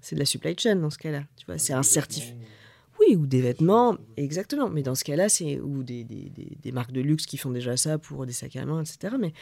[0.00, 1.24] C'est de la supply chain dans ce cas-là.
[1.36, 2.34] Tu vois, c'est un certificat.
[3.00, 4.68] Oui, ou des vêtements, exactement.
[4.70, 7.76] Mais dans ce cas-là, c'est ou des, des, des, marques de luxe qui font déjà
[7.76, 9.16] ça pour des sacs à main, etc.
[9.18, 9.32] Mais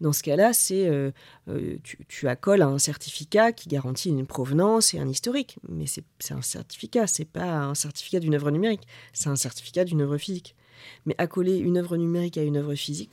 [0.00, 1.10] dans ce cas-là, c'est euh,
[1.48, 5.58] euh, tu, tu, accoles un certificat qui garantit une provenance et un historique.
[5.68, 10.00] Mais c'est un certificat, c'est pas un certificat d'une œuvre numérique, c'est un certificat d'une
[10.00, 10.56] œuvre physique.
[11.04, 13.12] Mais accoler une œuvre numérique à une œuvre physique,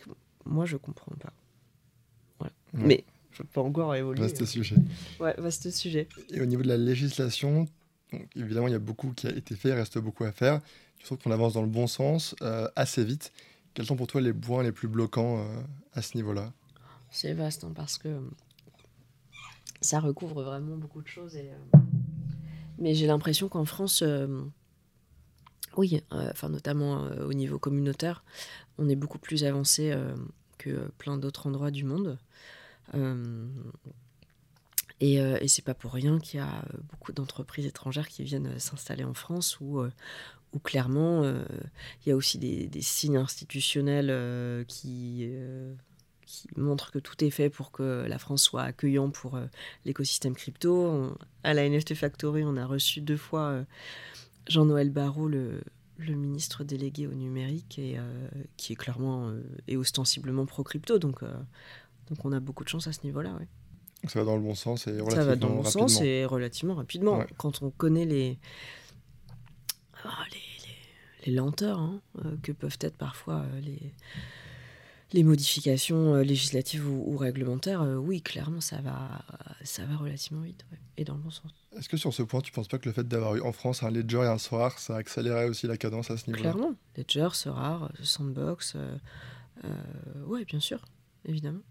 [0.49, 1.33] moi, je comprends pas.
[2.39, 2.53] Voilà.
[2.73, 4.21] Mais je peux encore évoluer.
[4.21, 4.75] Vaste sujet.
[5.19, 6.07] Ouais, vaste sujet.
[6.31, 7.67] Et au niveau de la législation,
[8.11, 10.61] donc, évidemment, il y a beaucoup qui a été fait, il reste beaucoup à faire.
[10.99, 13.31] Je trouve qu'on avance dans le bon sens euh, assez vite.
[13.73, 15.61] Quels sont pour toi les points les plus bloquants euh,
[15.93, 16.51] à ce niveau-là?
[17.11, 18.19] C'est vaste hein, parce que
[19.81, 21.35] ça recouvre vraiment beaucoup de choses.
[21.35, 21.79] Et, euh,
[22.79, 24.03] Mais j'ai l'impression qu'en France,
[25.77, 28.23] oui, enfin notamment au niveau communautaire,
[28.77, 29.95] on est beaucoup plus avancé
[30.59, 32.19] que plein d'autres endroits du monde.
[35.01, 38.23] Et, euh, et c'est pas pour rien qu'il y a euh, beaucoup d'entreprises étrangères qui
[38.23, 39.81] viennent euh, s'installer en France où,
[40.53, 45.29] où clairement il y a aussi des, signes institutionnels qui,
[46.55, 49.39] montrent que tout est fait pour que la France soit accueillant pour
[49.85, 51.15] l'écosystème crypto.
[51.43, 53.63] à la NFT Factory, on a reçu deux fois
[54.47, 55.61] Jean-Noël Barrot, le,
[55.99, 57.97] le ministre délégué au numérique, et,
[58.57, 59.31] qui est clairement
[59.67, 60.97] et ostensiblement pro-crypto.
[60.99, 63.33] Donc, donc on a beaucoup de chance à ce niveau-là.
[63.33, 63.47] Ouais.
[64.07, 66.25] Ça va dans le bon sens et relativement Ça va dans le bon sens et
[66.25, 67.23] relativement rapidement.
[67.37, 68.39] Quand on connaît les,
[70.05, 73.93] ah, les, les, lenteurs hein, euh, que peuvent être parfois euh, les,
[75.11, 79.23] les modifications euh, législatives ou, réglementaires, oui, clairement, ça va,
[79.63, 80.65] ça va relativement vite
[80.97, 81.51] et dans le bon sens.
[81.77, 83.51] Est-ce que sur ce point, tu ne penses pas que le fait d'avoir eu en
[83.51, 86.51] France un Ledger et un SORAR, ça accélérait aussi la cadence à ce niveau-là?
[86.51, 86.75] Clairement.
[86.97, 88.75] Ledger, SORAR, Sandbox,
[90.27, 90.85] oui, bien sûr,
[91.25, 91.61] évidemment.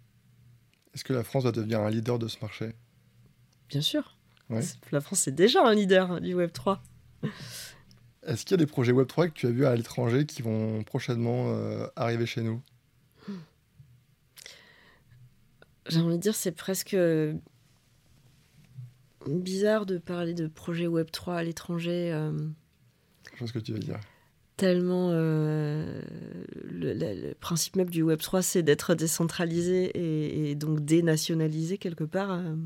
[0.94, 2.74] Est-ce que la France va devenir un leader de ce marché?
[3.68, 4.16] Bien sûr.
[4.92, 6.82] La France est déjà un leader du Web 3.
[8.26, 10.42] Est-ce qu'il y a des projets Web 3 que tu as vus à l'étranger qui
[10.42, 12.62] vont prochainement euh, arriver chez nous?
[15.88, 16.96] J'ai envie de dire, c'est presque
[19.26, 22.12] bizarre de parler de projets Web 3 à l'étranger.
[22.12, 22.32] Euh...
[23.36, 24.00] Je ce que tu veux dire
[24.58, 26.02] tellement euh,
[26.64, 32.32] le, principe même du Web 3 c'est d'être décentralisé et, donc dénationalisé quelque part.
[32.32, 32.56] Euh,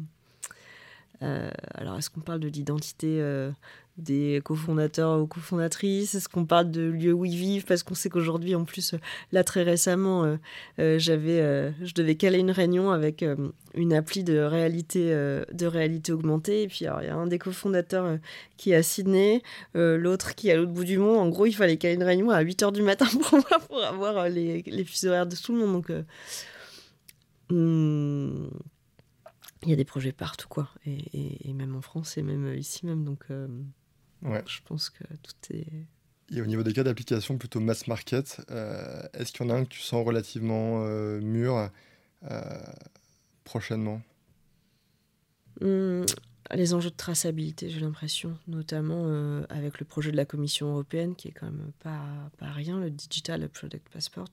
[1.21, 3.23] euh, alors est-ce qu'on parle de l'identité
[3.99, 7.65] des cofondateurs ou cofondatrices Est-ce qu'on parle de lieux où ils vivent?
[7.65, 8.95] Parce qu'on sait qu'aujourd'hui, en plus,
[9.33, 10.37] là très récemment, euh,
[10.79, 13.25] euh, j'avais, euh, je devais caler une réunion avec
[13.75, 16.63] une appli de réalité, de réalité augmentée.
[16.63, 18.19] Et puis, il y a un des cofondateurs
[18.57, 19.43] qui est à Sydney,
[19.75, 21.19] l'autre qui est à l'autre bout du monde.
[21.19, 24.29] En gros, il fallait caler une réunion à 8 h du matin pour pour avoir
[24.29, 25.73] les, les fuseaux horaires de tout le monde.
[25.73, 25.91] Donc,
[27.51, 28.49] hmm,
[29.65, 30.71] il y a des projets partout, quoi.
[30.87, 33.05] Et, et, même en France et même ici même.
[33.05, 33.27] Donc,
[34.23, 34.43] Ouais.
[34.47, 35.87] Je pense que tout est.
[36.35, 39.59] Et au niveau des cas d'application plutôt mass market, euh, est-ce qu'il y en a
[39.59, 41.69] un que tu sens relativement euh, mûr
[42.31, 42.43] euh,
[43.45, 44.01] prochainement?
[45.61, 46.05] Mmh,
[46.55, 51.15] les enjeux de traçabilité, j'ai l'impression, notamment euh, avec le projet de la Commission européenne,
[51.15, 52.01] qui est quand même pas,
[52.39, 54.29] pas rien, le Digital Product Passport,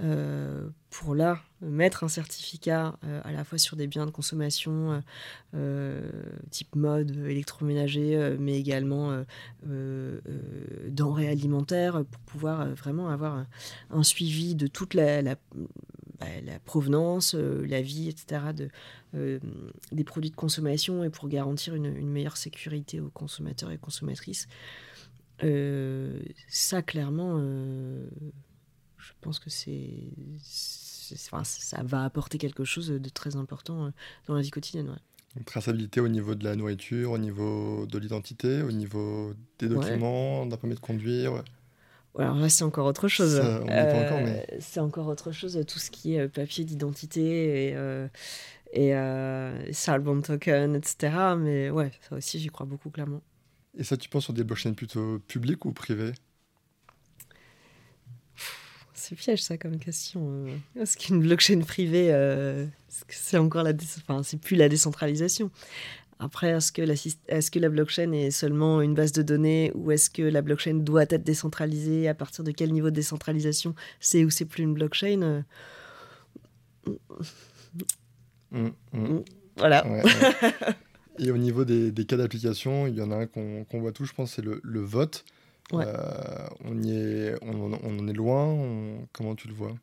[0.00, 5.02] euh, pour là mettre un certificat euh, à la fois sur des biens de consommation
[6.50, 9.24] type mode, électroménager, mais également
[9.64, 13.46] denrées alimentaires, pour pouvoir vraiment avoir
[13.90, 15.36] un, suivi de toute la, la,
[16.20, 18.52] bah, la provenance, la vie, etc.
[18.54, 18.68] de
[19.16, 19.40] euh,
[19.90, 24.46] des produits de consommation et pour garantir une, meilleure sécurité aux consommateurs et consommatrices.
[25.42, 28.08] Euh, ça, clairement, euh,
[28.98, 30.12] je pense que c'est,
[31.26, 33.92] enfin, ça va apporter quelque chose de très important
[34.28, 34.96] dans la vie quotidienne.
[35.36, 40.46] Une traçabilité au niveau de la nourriture, au niveau de l'identité, au niveau des documents,
[40.46, 41.42] d'un permis de conduire.
[42.18, 43.40] Alors là, c'est encore autre chose.
[44.58, 47.76] C'est encore autre chose, tout ce qui est papier d'identité et,
[48.72, 51.12] et euh, Salbon Token, etc.
[51.38, 53.22] Mais ouais, ça aussi, j'y crois beaucoup clairement.
[53.76, 56.12] Et ça, tu penses sur des blockchains plutôt publiques ou privées
[58.94, 60.46] C'est piège ça comme question.
[60.46, 60.56] Euh.
[60.80, 62.66] Est-ce qu'une blockchain privée, euh,
[63.08, 65.50] c'est encore la, enfin, c'est plus la décentralisation.
[66.22, 66.92] Après, est-ce que, la,
[67.28, 70.74] est-ce que la blockchain est seulement une base de données ou est-ce que la blockchain
[70.74, 72.08] doit être décentralisée?
[72.08, 75.44] À partir de quel niveau de décentralisation c'est ou c'est plus une blockchain?
[76.86, 76.92] Mm,
[78.52, 78.70] mm.
[78.92, 79.24] Mm.
[79.56, 79.86] Voilà.
[81.18, 84.12] Et au niveau des, cas d'application, il y en a un qu'on voit tout, je
[84.12, 85.24] pense, c'est le, vote.
[85.72, 89.06] Euh, on, y est, on, en est loin.
[89.12, 89.74] comment tu le vois?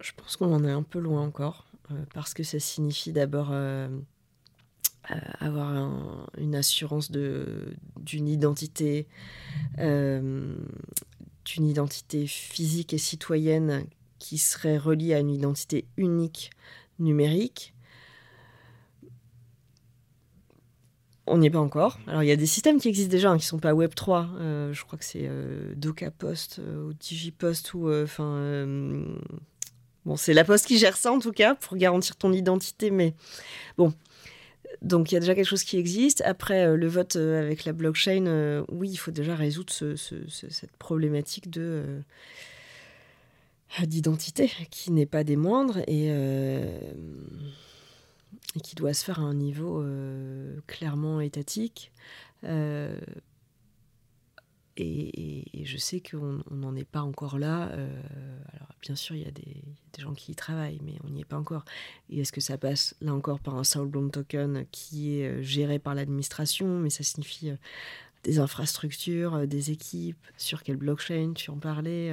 [0.00, 1.69] Je pense qu'on en est un peu loin encore,
[2.14, 3.88] parce que ça signifie d'abord euh,
[5.38, 5.72] avoir
[6.38, 9.06] une assurance d'une identité,
[9.78, 10.58] d'une
[11.58, 13.86] identité physique et citoyenne
[14.18, 16.50] qui serait relié à une identité unique
[17.00, 17.74] numérique.
[21.26, 21.98] On n'y est pas encore.
[22.08, 24.28] Alors, il y a des systèmes qui existent déjà, hein, qui ne sont pas Web3.
[24.34, 27.88] Euh, je crois que c'est euh, DocaPost euh, ou DigiPost ou.
[27.88, 28.66] Enfin.
[30.16, 32.90] C'est la Poste qui gère ça, en tout cas, pour garantir ton identité.
[32.90, 33.14] Mais
[33.76, 33.92] bon.
[34.82, 36.22] Donc, il y a déjà quelque chose qui existe.
[36.24, 42.02] Après, le vote avec la blockchain, oui, il faut déjà résoudre cette problématique de
[43.86, 46.92] d'identité qui n'est pas des moindres et, euh,
[48.62, 51.92] qui doit se faire à un niveau euh, clairement étatique.
[54.80, 57.64] Euh, et, je sais qu'on n'en est pas encore là.
[57.64, 59.62] alors bien sûr, il y, a des,
[59.98, 61.64] gens qui y travaillent, mais on n'y est pas encore.
[62.08, 65.94] Et est-ce que ça passe là encore par un Soulbound Token qui est géré par
[65.94, 67.52] l'administration, mais ça signifie
[68.24, 72.12] des infrastructures, des équipes, sur quelle blockchain tu en parlais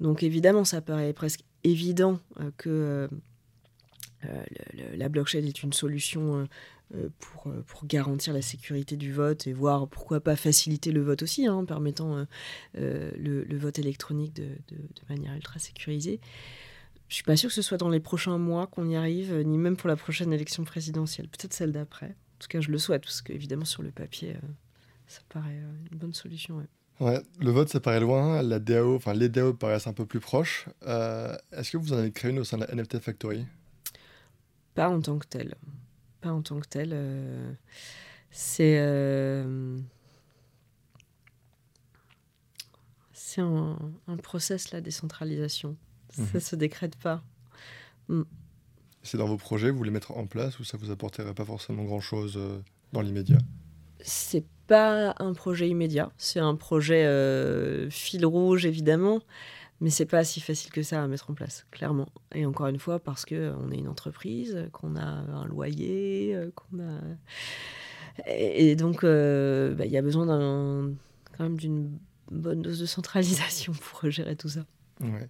[0.00, 3.08] donc évidemment, ça paraît presque évident euh, que euh,
[4.26, 4.44] euh,
[4.96, 6.48] la blockchain est une solution
[7.18, 11.48] pour, pour, garantir la sécurité du vote et voir pourquoi pas faciliter le vote aussi,
[11.48, 12.26] en hein, permettant
[12.74, 14.48] le, vote électronique de,
[15.08, 16.20] manière ultra sécurisée.
[17.08, 19.58] Je suis pas sûre que ce soit dans les prochains mois qu'on y arrive, ni
[19.58, 22.08] même pour la prochaine élection présidentielle, peut-être celle d'après.
[22.08, 24.36] En tout cas, je le souhaite, parce qu'évidemment, sur le papier,
[25.06, 26.64] ça paraît une bonne solution.
[27.00, 28.42] Ouais, le vote, ça paraît loin.
[28.42, 30.68] La DAO, enfin, les DAO paraissent un peu plus proches.
[30.84, 33.46] Euh, est-ce que vous en avez créé une au sein de la NFT Factory?
[34.74, 35.54] Pas en tant que tel.
[36.24, 36.90] Pas en tant que tel.
[36.94, 37.52] Euh,
[38.30, 38.78] c'est.
[38.78, 39.78] Euh,
[43.12, 43.76] c'est un,
[44.08, 45.76] un, process, la décentralisation.
[46.10, 46.40] Ça ne mhm.
[46.40, 47.22] se décrète pas.
[48.08, 48.22] Mm.
[49.02, 51.84] C'est dans vos projets, vous voulez mettre en place ou ça vous apporterait pas forcément
[51.84, 52.40] grand-chose
[52.92, 53.36] dans l'immédiat?
[54.00, 59.20] C'est pas un projet immédiat, c'est un projet euh, fil rouge évidemment,
[59.84, 62.08] mais c'est pas si facile que ça à mettre en place, clairement.
[62.34, 66.50] Et encore une fois, parce que on est une entreprise, qu'on a un loyer, euh,
[66.54, 67.00] qu'on a.
[68.26, 71.98] Et, donc, euh, bah, il y a besoin quand même d'une
[72.30, 74.64] bonne dose de centralisation pour gérer tout ça.
[75.02, 75.28] Ouais.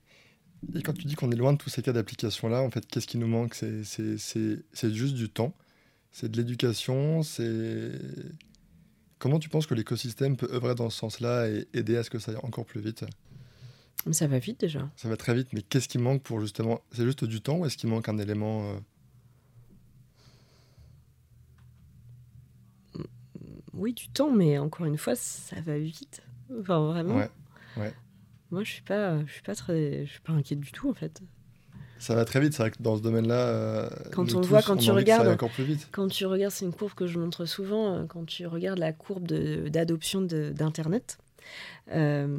[0.72, 3.08] Et quand tu dis qu'on est loin de tous ces cas d'application-là, en fait, qu'est-ce
[3.08, 3.54] qui nous manque?
[3.56, 5.52] C'est juste du temps,
[6.12, 7.90] c'est de l'éducation, c'est
[9.24, 12.18] Comment tu penses que l'écosystème peut œuvrer dans ce sens-là et aider à ce que
[12.18, 13.06] ça aille encore plus vite?
[14.12, 14.90] Ça va vite déjà.
[14.96, 16.80] Ça va très vite, mais qu'est-ce qui manque pour justement...
[16.92, 18.78] C'est juste du temps ou est-ce qu'il manque un élément euh
[22.98, 23.04] mm,
[23.72, 26.22] Oui, du temps, mais encore une fois, ça va vite.
[26.60, 27.16] Enfin, vraiment.
[27.16, 27.30] Ouais,
[27.78, 27.94] ouais.
[28.50, 30.94] Moi, je suis pas, je suis pas très, je suis pas inquiète du tout en
[30.94, 31.22] fait
[32.04, 32.52] ça va très vite.
[32.52, 35.64] C'est vrai que dans ce domaine-là, euh, quand on voit, quand tu regardes, encore plus
[35.64, 35.88] vite.
[35.90, 37.94] Quand tu regardes, c'est une courbe que je montre souvent.
[37.94, 41.18] Euh, quand tu regardes la courbe d'adoption d'Internet,
[41.92, 42.38] euh,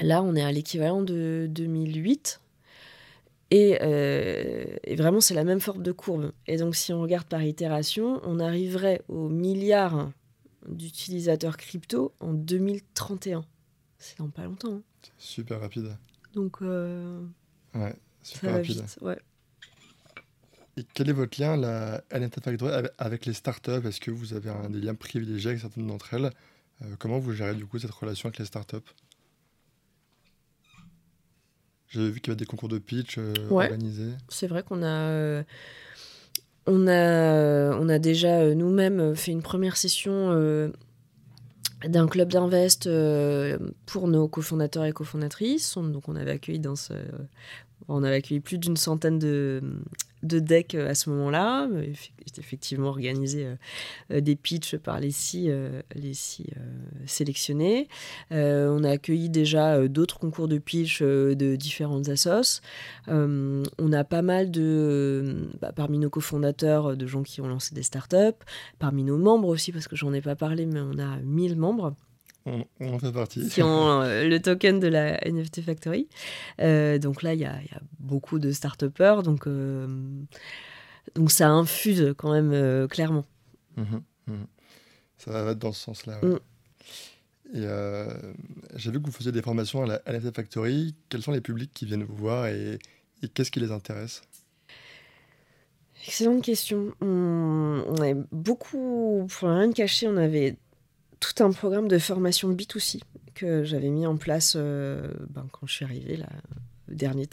[0.00, 2.40] là, on est à l'équivalent de 2008.
[3.50, 3.78] Et,
[4.82, 6.32] et vraiment, c'est la même forme de courbe.
[6.48, 10.10] Et donc, si on regarde par itération, on arriverait au milliard
[10.68, 13.44] d'utilisateurs crypto en 2031.
[13.98, 14.74] C'est dans pas longtemps.
[14.74, 14.82] Hein.
[15.18, 15.96] Super rapide.
[16.34, 17.24] Donc, euh,
[17.74, 18.82] ouais, super rapide.
[18.82, 19.18] Vite, ouais.
[20.76, 23.86] Et quel est votre lien, la NFT Factory, avec les startups?
[23.86, 26.30] Est-ce que vous avez un, des liens privilégiés avec certaines d'entre elles?
[26.82, 28.76] Euh, Comment vous gérez du coup cette relation avec les startups?
[31.94, 34.12] J'avais vu qu'il y avait des concours de pitch euh, organisés.
[34.28, 35.44] C'est vrai qu'on a
[36.66, 40.70] on a, on a déjà euh, nous-mêmes euh, fait une première session euh,
[41.86, 42.88] d'un club d'invest
[43.84, 45.76] pour nos cofondateurs et cofondatrices.
[45.76, 46.94] Donc on avait accueilli dans ce,
[47.88, 49.60] on avait accueilli plus d'une centaine de,
[50.24, 51.68] de decks euh, à ce moment-là.
[51.70, 53.54] J'ai effectivement organisé euh,
[54.12, 55.50] euh, des pitchs par les six,
[55.94, 56.46] les six
[57.06, 57.88] sélectionnés.
[58.30, 62.60] on a accueilli déjà d'autres concours de pitch de différentes assos.
[63.06, 67.82] on a pas mal de, bah, parmi nos cofondateurs, de gens qui ont lancé des
[67.82, 68.44] startups,
[68.78, 71.94] parmi nos membres aussi, parce que j'en ai pas parlé, mais on a 1000 membres.
[72.46, 73.48] On, en fait partie.
[73.48, 76.08] Qui ont euh, le token de la NFT Factory.
[76.60, 77.58] Euh, donc là, il y, a
[77.98, 79.22] beaucoup de start-upers.
[79.22, 79.86] Donc, euh,
[81.14, 83.24] donc ça infuse quand même clairement.
[83.76, 84.46] Mhm, mhm.
[85.16, 86.20] Ça va dans ce sens-là.
[86.22, 86.38] Mm.
[87.54, 87.66] Et
[88.76, 90.94] j'ai vu que vous faisiez des formations à la NFT Factory.
[91.08, 92.78] Quels sont les publics qui viennent vous voir et,
[93.32, 94.22] qu'est-ce qui les intéresse?
[96.06, 96.92] Excellente question.
[97.00, 100.58] On, on avait beaucoup, pour rien cacher, on avait
[101.20, 103.00] tout un programme de formation B2C
[103.34, 106.28] que j'avais mis en place euh, ben, quand je suis arrivée, là,
[106.88, 107.28] le dernier,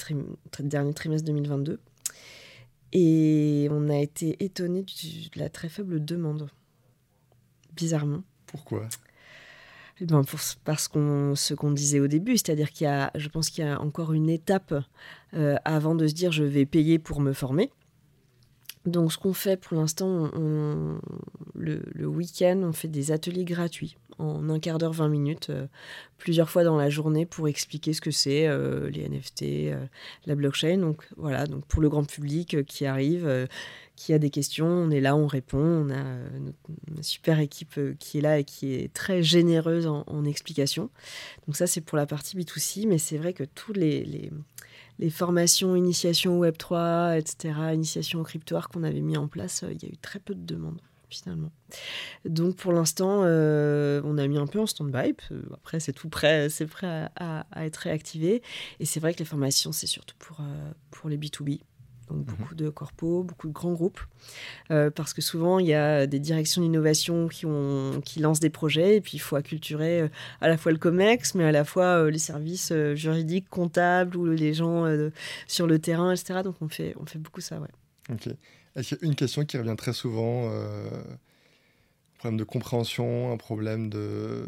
[0.60, 1.80] dernier trimestre 2022.
[2.94, 6.50] Et on a été étonné de la très faible demande,
[7.74, 8.24] bizarrement.
[8.48, 8.88] Pourquoi?
[10.02, 13.30] Eh ben pour, parce qu'on ce qu'on disait au début, c'est-à-dire qu'il y a, je
[13.30, 14.74] pense qu'il y a encore une étape
[15.36, 17.72] euh, avant de se dire je vais payer pour me former.
[18.86, 20.32] Donc ce qu'on fait pour l'instant,
[21.54, 25.68] le, week-end, on fait des ateliers gratuits en un quart d'heure, 20 minutes, euh,
[26.18, 29.86] plusieurs fois dans la journée pour expliquer ce que c'est euh, les NFT, euh,
[30.26, 30.78] la blockchain.
[30.78, 33.48] Donc voilà, donc pour le grand public qui arrive,
[33.96, 35.60] qui a des questions, on est là, on répond.
[35.60, 36.04] On a
[36.88, 40.90] une super équipe qui est là et qui est très généreuse en, en explications.
[41.48, 44.32] Donc ça, c'est pour la partie B2C, mais c'est vrai que tous les
[45.00, 49.82] les formations, initiation Web3, etc., initiation au cryptoir qu'on avait mis en place, euh, il
[49.84, 51.52] y a eu très peu de demandes finalement.
[52.26, 55.14] Donc pour l'instant, euh, on a mis un peu en stand-by.
[55.54, 58.42] Après, c'est tout prêt, c'est prêt à, être réactivé.
[58.80, 61.60] Et c'est vrai que les formations, c'est surtout pour, euh, pour les B2B
[62.12, 62.36] donc mhm.
[62.36, 64.02] beaucoup de corpos, beaucoup de grands groupes,
[64.70, 68.50] euh, parce que souvent il y a des directions d'innovation qui, ont, qui lancent des
[68.50, 70.08] projets et puis il faut acculturer euh,
[70.42, 74.26] à la fois le COMEX, mais à la fois euh, les services juridiques, comptables ou
[74.26, 74.86] les gens
[75.48, 76.42] sur le terrain, etc.
[76.44, 77.70] Donc on fait, on fait beaucoup ça, ouais.
[78.10, 78.28] Ok.
[78.76, 83.38] Est-ce qu'il y a une question qui revient très souvent un problème de compréhension, un
[83.38, 84.46] problème de.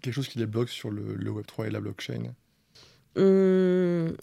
[0.00, 2.34] quelque chose qui les bloque sur le, Web3 et la blockchain?
[3.16, 4.14] Hum,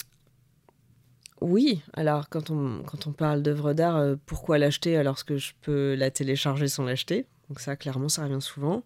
[1.42, 2.84] oui, alors quand on,
[3.18, 7.26] parle d'œuvre d'art, euh, pourquoi l'acheter alors que je peux la télécharger sans l'acheter?
[7.50, 8.84] Donc ça, clairement, ça revient souvent.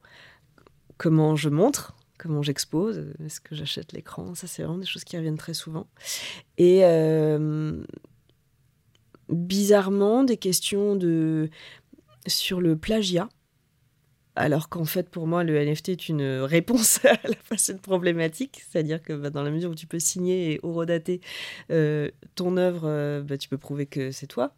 [0.98, 1.96] Comment je montre?
[2.18, 3.06] Comment j'expose?
[3.24, 4.36] Est-ce que j'achète l'écran?
[4.36, 5.88] Ça, c'est vraiment des choses qui reviennent très souvent.
[6.58, 7.82] Et euh,
[9.30, 11.50] bizarrement, des questions de,
[12.28, 13.30] sur le plagiat
[14.40, 18.64] alors qu'en fait, pour moi, le NFT est une réponse à la cette problématique.
[18.70, 21.20] C'est-à-dire que bah, dans la mesure où tu peux signer et horodater
[21.72, 24.56] euh, ton œuvre, euh, bah, tu peux prouver que c'est toi.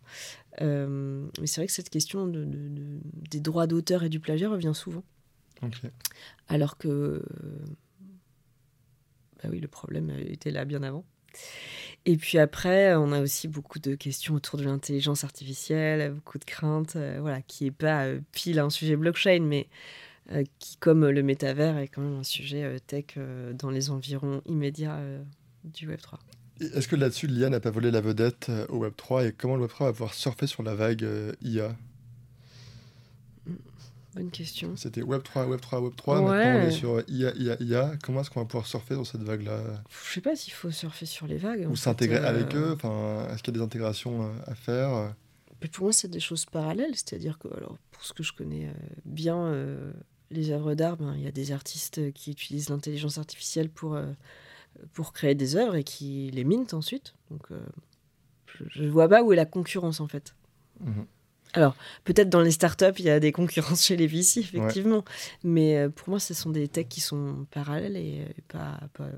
[0.62, 5.04] Euh, mais c'est vrai que cette question des droits d'auteur et du plagiat revient souvent.
[6.48, 7.24] Alors que
[9.42, 11.06] bah oui, le problème était là bien avant.
[12.06, 16.46] Et puis après, on a aussi beaucoup de questions autour de l'intelligence artificielle, beaucoup de
[16.46, 19.68] craintes, euh, voilà, qui n'est pas euh, pile un sujet blockchain, mais
[20.32, 23.18] euh, qui, comme le métavers, est quand même un sujet tech
[23.54, 25.00] dans les environs immédiats
[25.64, 26.18] du Web3.
[26.60, 29.86] Est-ce que là-dessus, l'IA n'a pas volé la vedette au Web3 et comment le Web3
[29.86, 31.06] va pouvoir surfer sur la vague
[31.42, 31.76] IA
[34.16, 34.76] Bonne question.
[34.76, 36.22] C'était Web3, Web3, Web3.
[36.22, 37.94] Maintenant, on est sur IA, IA, IA.
[38.04, 39.82] Comment est-ce qu'on va pouvoir surfer sur cette vague-là?
[39.90, 41.66] Je sais pas s'il faut surfer sur les vagues.
[41.70, 42.74] Ou s'intégrer avec euh, eux.
[42.74, 45.16] Enfin, est-ce qu'il y a des intégrations euh, à faire?
[45.62, 46.94] Mais Pour moi, c'est des choses parallèles.
[46.94, 48.74] C'est-à-dire que, alors, pour ce que je connais euh,
[49.06, 49.54] bien,
[50.30, 53.98] les œuvres d'art, ben, il y a des artistes qui utilisent l'intelligence artificielle pour,
[54.92, 57.14] pour créer des œuvres et qui les mintent ensuite.
[57.30, 57.48] Donc,
[58.72, 60.36] je ne vois pas où est la concurrence, en fait.
[60.82, 61.06] Mhm.
[61.54, 65.04] Alors, peut-être dans les startups, il y a des concurrences chez les VC, effectivement.
[65.44, 69.10] Mais euh, pour moi, ce sont des techs qui sont parallèles et pas, pas,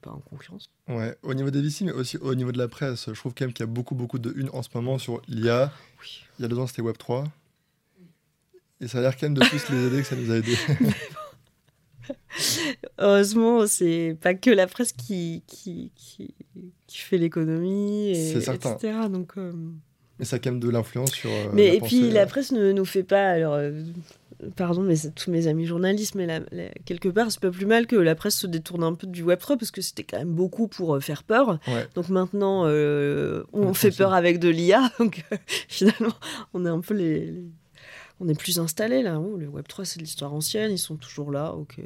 [0.00, 0.70] pas, en concurrence.
[0.88, 3.44] Ouais, au niveau des VC, mais aussi au niveau de la presse, je trouve quand
[3.44, 5.72] même qu'il y a beaucoup, beaucoup de une en ce moment sur l'IA.
[6.00, 6.24] Oui.
[6.38, 7.24] Il y a deux ans, c'était Web3.
[8.80, 10.58] Et ça a l'air quand même de tous les aider que ça nous a aidés.
[12.98, 16.34] Heureusement, c'est pas que la presse qui, qui, qui,
[16.86, 18.76] qui fait l'économie, etc.
[19.10, 19.52] Donc, euh,
[20.18, 21.30] Mais ça a quand même de l'influence sur.
[21.30, 22.26] Euh, mais et puis la euh.
[22.26, 23.30] presse ne nous fait pas.
[23.30, 23.58] Alors,
[24.54, 26.40] pardon, mais tous mes amis journalistes, mais
[26.84, 29.58] quelque part, c'est pas plus mal que la presse se détourne un peu du Web3
[29.58, 31.58] parce que c'était quand même beaucoup pour faire peur.
[31.94, 32.66] Donc maintenant,
[33.52, 34.90] on fait peur avec de l'IA.
[34.98, 35.24] Donc
[35.68, 36.14] finalement,
[36.52, 37.34] on est un peu les
[38.20, 39.18] on est plus installé là.
[39.18, 41.52] Oh, le Web 3, c'est de l'histoire ancienne, ils sont toujours là.
[41.52, 41.80] Ok.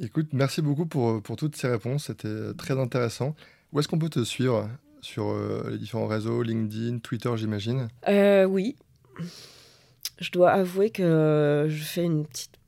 [0.00, 2.06] Écoute, merci beaucoup pour, pour toutes ces réponses.
[2.06, 3.34] C'était très intéressant.
[3.72, 4.68] Où est-ce qu'on peut te suivre?
[5.04, 8.76] Sur euh, les différents réseaux, LinkedIn, Twitter, j'imagine euh, Oui.
[10.18, 12.58] Je dois avouer que je fais une petite,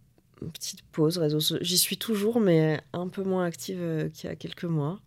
[0.92, 1.38] pause réseau.
[1.62, 5.00] J'y suis toujours, mais un peu moins active euh, qu'il y a quelques mois.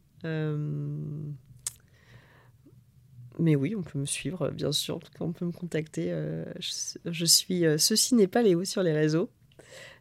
[3.42, 4.96] Mais oui, on peut me suivre, bien sûr.
[4.96, 6.12] En tout cas, on peut me contacter.
[6.60, 9.30] Je, suis Ceci n'est pas Léo sur les réseaux,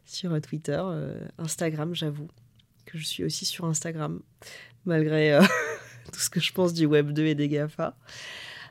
[0.04, 0.82] sur Twitter,
[1.36, 2.26] Instagram, j'avoue
[2.84, 4.20] que je suis aussi sur Instagram,
[4.86, 5.38] malgré
[6.12, 7.96] tout ce que je pense du Web 2 et des GAFA.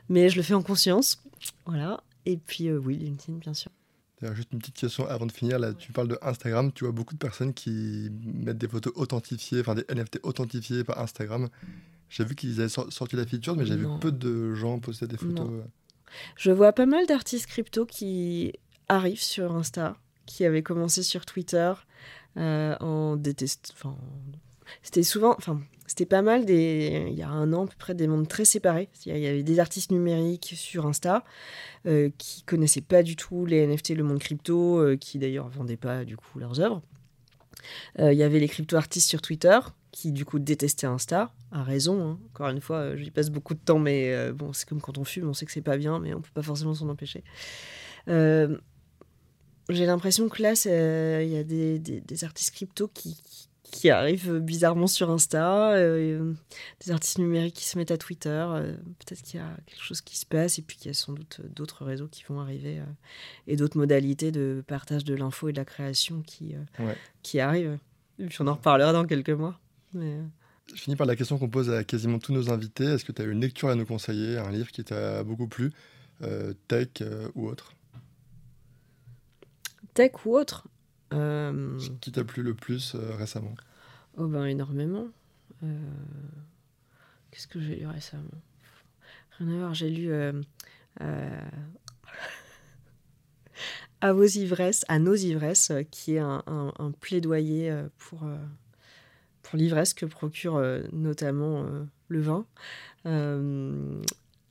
[0.08, 1.22] Mais je le fais en conscience.
[1.66, 2.02] Voilà.
[2.26, 3.70] Et puis, oui, LinkedIn, bien sûr.
[4.34, 5.58] Juste une petite question avant de finir.
[5.58, 6.72] Là, tu parles de Instagram.
[6.72, 10.98] Tu vois beaucoup de personnes qui mettent des photos authentifiées, enfin des NFT authentifiées par
[11.00, 11.48] Instagram.
[12.08, 15.16] J'ai vu qu'ils avaient sorti la feature, mais j'ai vu peu de gens poster des
[15.16, 15.48] photos.
[15.50, 15.62] Euh.
[16.36, 18.54] Je vois pas mal d'artistes crypto qui
[18.88, 21.72] arrivent sur Insta, qui avaient commencé sur Twitter
[22.38, 23.74] euh, en détest.
[24.82, 27.94] C'était souvent, enfin, c'était pas mal des, il y a un an à peu près
[27.94, 28.88] des mondes très séparés.
[29.06, 31.24] Il y avait des artistes numériques sur Insta
[31.86, 35.76] euh, qui connaissaient pas du tout les NFT, le monde crypto, euh, qui d'ailleurs vendaient
[35.76, 36.82] pas du coup leurs œuvres.
[37.98, 39.58] Il y avait les crypto artistes sur Twitter
[39.90, 42.10] qui du coup détestait Insta, a raison.
[42.10, 42.18] Hein.
[42.28, 45.04] Encore une fois, j'y passe beaucoup de temps, mais euh, bon, c'est comme quand on
[45.04, 47.24] fume, on sait que c'est pas bien, mais on peut pas forcément s'en empêcher.
[48.08, 48.58] Euh,
[49.68, 50.52] j'ai l'impression que là,
[51.22, 53.16] il y a des, des, artistes crypto qui,
[53.90, 56.34] arrivent bizarrement sur Insta, euh,
[56.84, 58.46] des artistes numériques qui se mettent à Twitter.
[58.98, 61.12] Peut-être qu'il y a quelque chose qui se passe, et puis qu'il y a sans
[61.12, 62.80] doute d'autres réseaux qui vont arriver
[63.46, 66.54] et d'autres modalités de partage de l'info et de la création qui,
[67.22, 67.78] qui arrivent.
[68.18, 69.58] Et puis on en reparlera dans quelques mois.
[69.96, 70.24] Euh.
[70.74, 72.84] Je finis par la question qu'on pose à quasiment tous nos invités.
[72.84, 75.72] Est-ce que tu as une lecture à nous conseiller, un livre qui t'a beaucoup plu,
[76.22, 77.72] euh, tech euh, ou autre?
[79.94, 80.66] Tech ou autre?
[81.10, 83.54] Qui t'a plu le plus récemment
[84.16, 85.08] Oh ben énormément.
[87.30, 88.24] Qu'est-ce que j'ai lu récemment?
[89.38, 90.10] Rien à voir, j'ai lu
[94.00, 98.24] À vos ivresses, à nos ivresses, qui est un, un plaidoyer pour
[99.48, 102.44] pour l'ivresse que procure euh, notamment euh, le vin.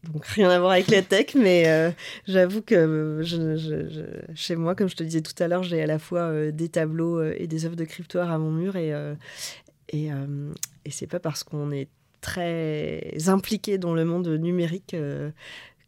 [0.05, 1.93] Euh, donc rien à voir avec la tech, mais
[2.27, 3.21] j'avoue que
[4.35, 7.23] chez moi, comme je te disais tout à l'heure, j'ai à la fois des tableaux
[7.23, 8.93] et des œuvres de cryptoires à mon mur et,
[9.89, 11.89] et, et c'est pas parce qu'on est
[12.21, 14.95] très impliqué dans le monde numérique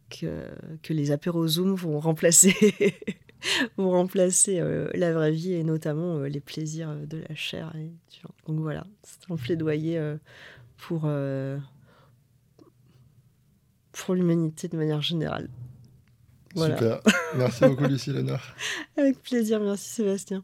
[0.09, 0.45] que,
[0.81, 2.73] que les apéros Zoom vont remplacer
[3.77, 7.73] vont remplacer euh, la vraie vie et notamment euh, les plaisirs euh, de la chair.
[8.47, 9.99] Donc voilà, c'est un plaidoyer
[10.77, 11.09] pour,
[13.99, 15.49] pour l'humanité de manière générale.
[16.55, 17.01] Super.
[17.35, 18.55] Merci beaucoup, Lucie Léonard.
[18.97, 19.59] Avec plaisir.
[19.59, 20.43] Merci, Sébastien.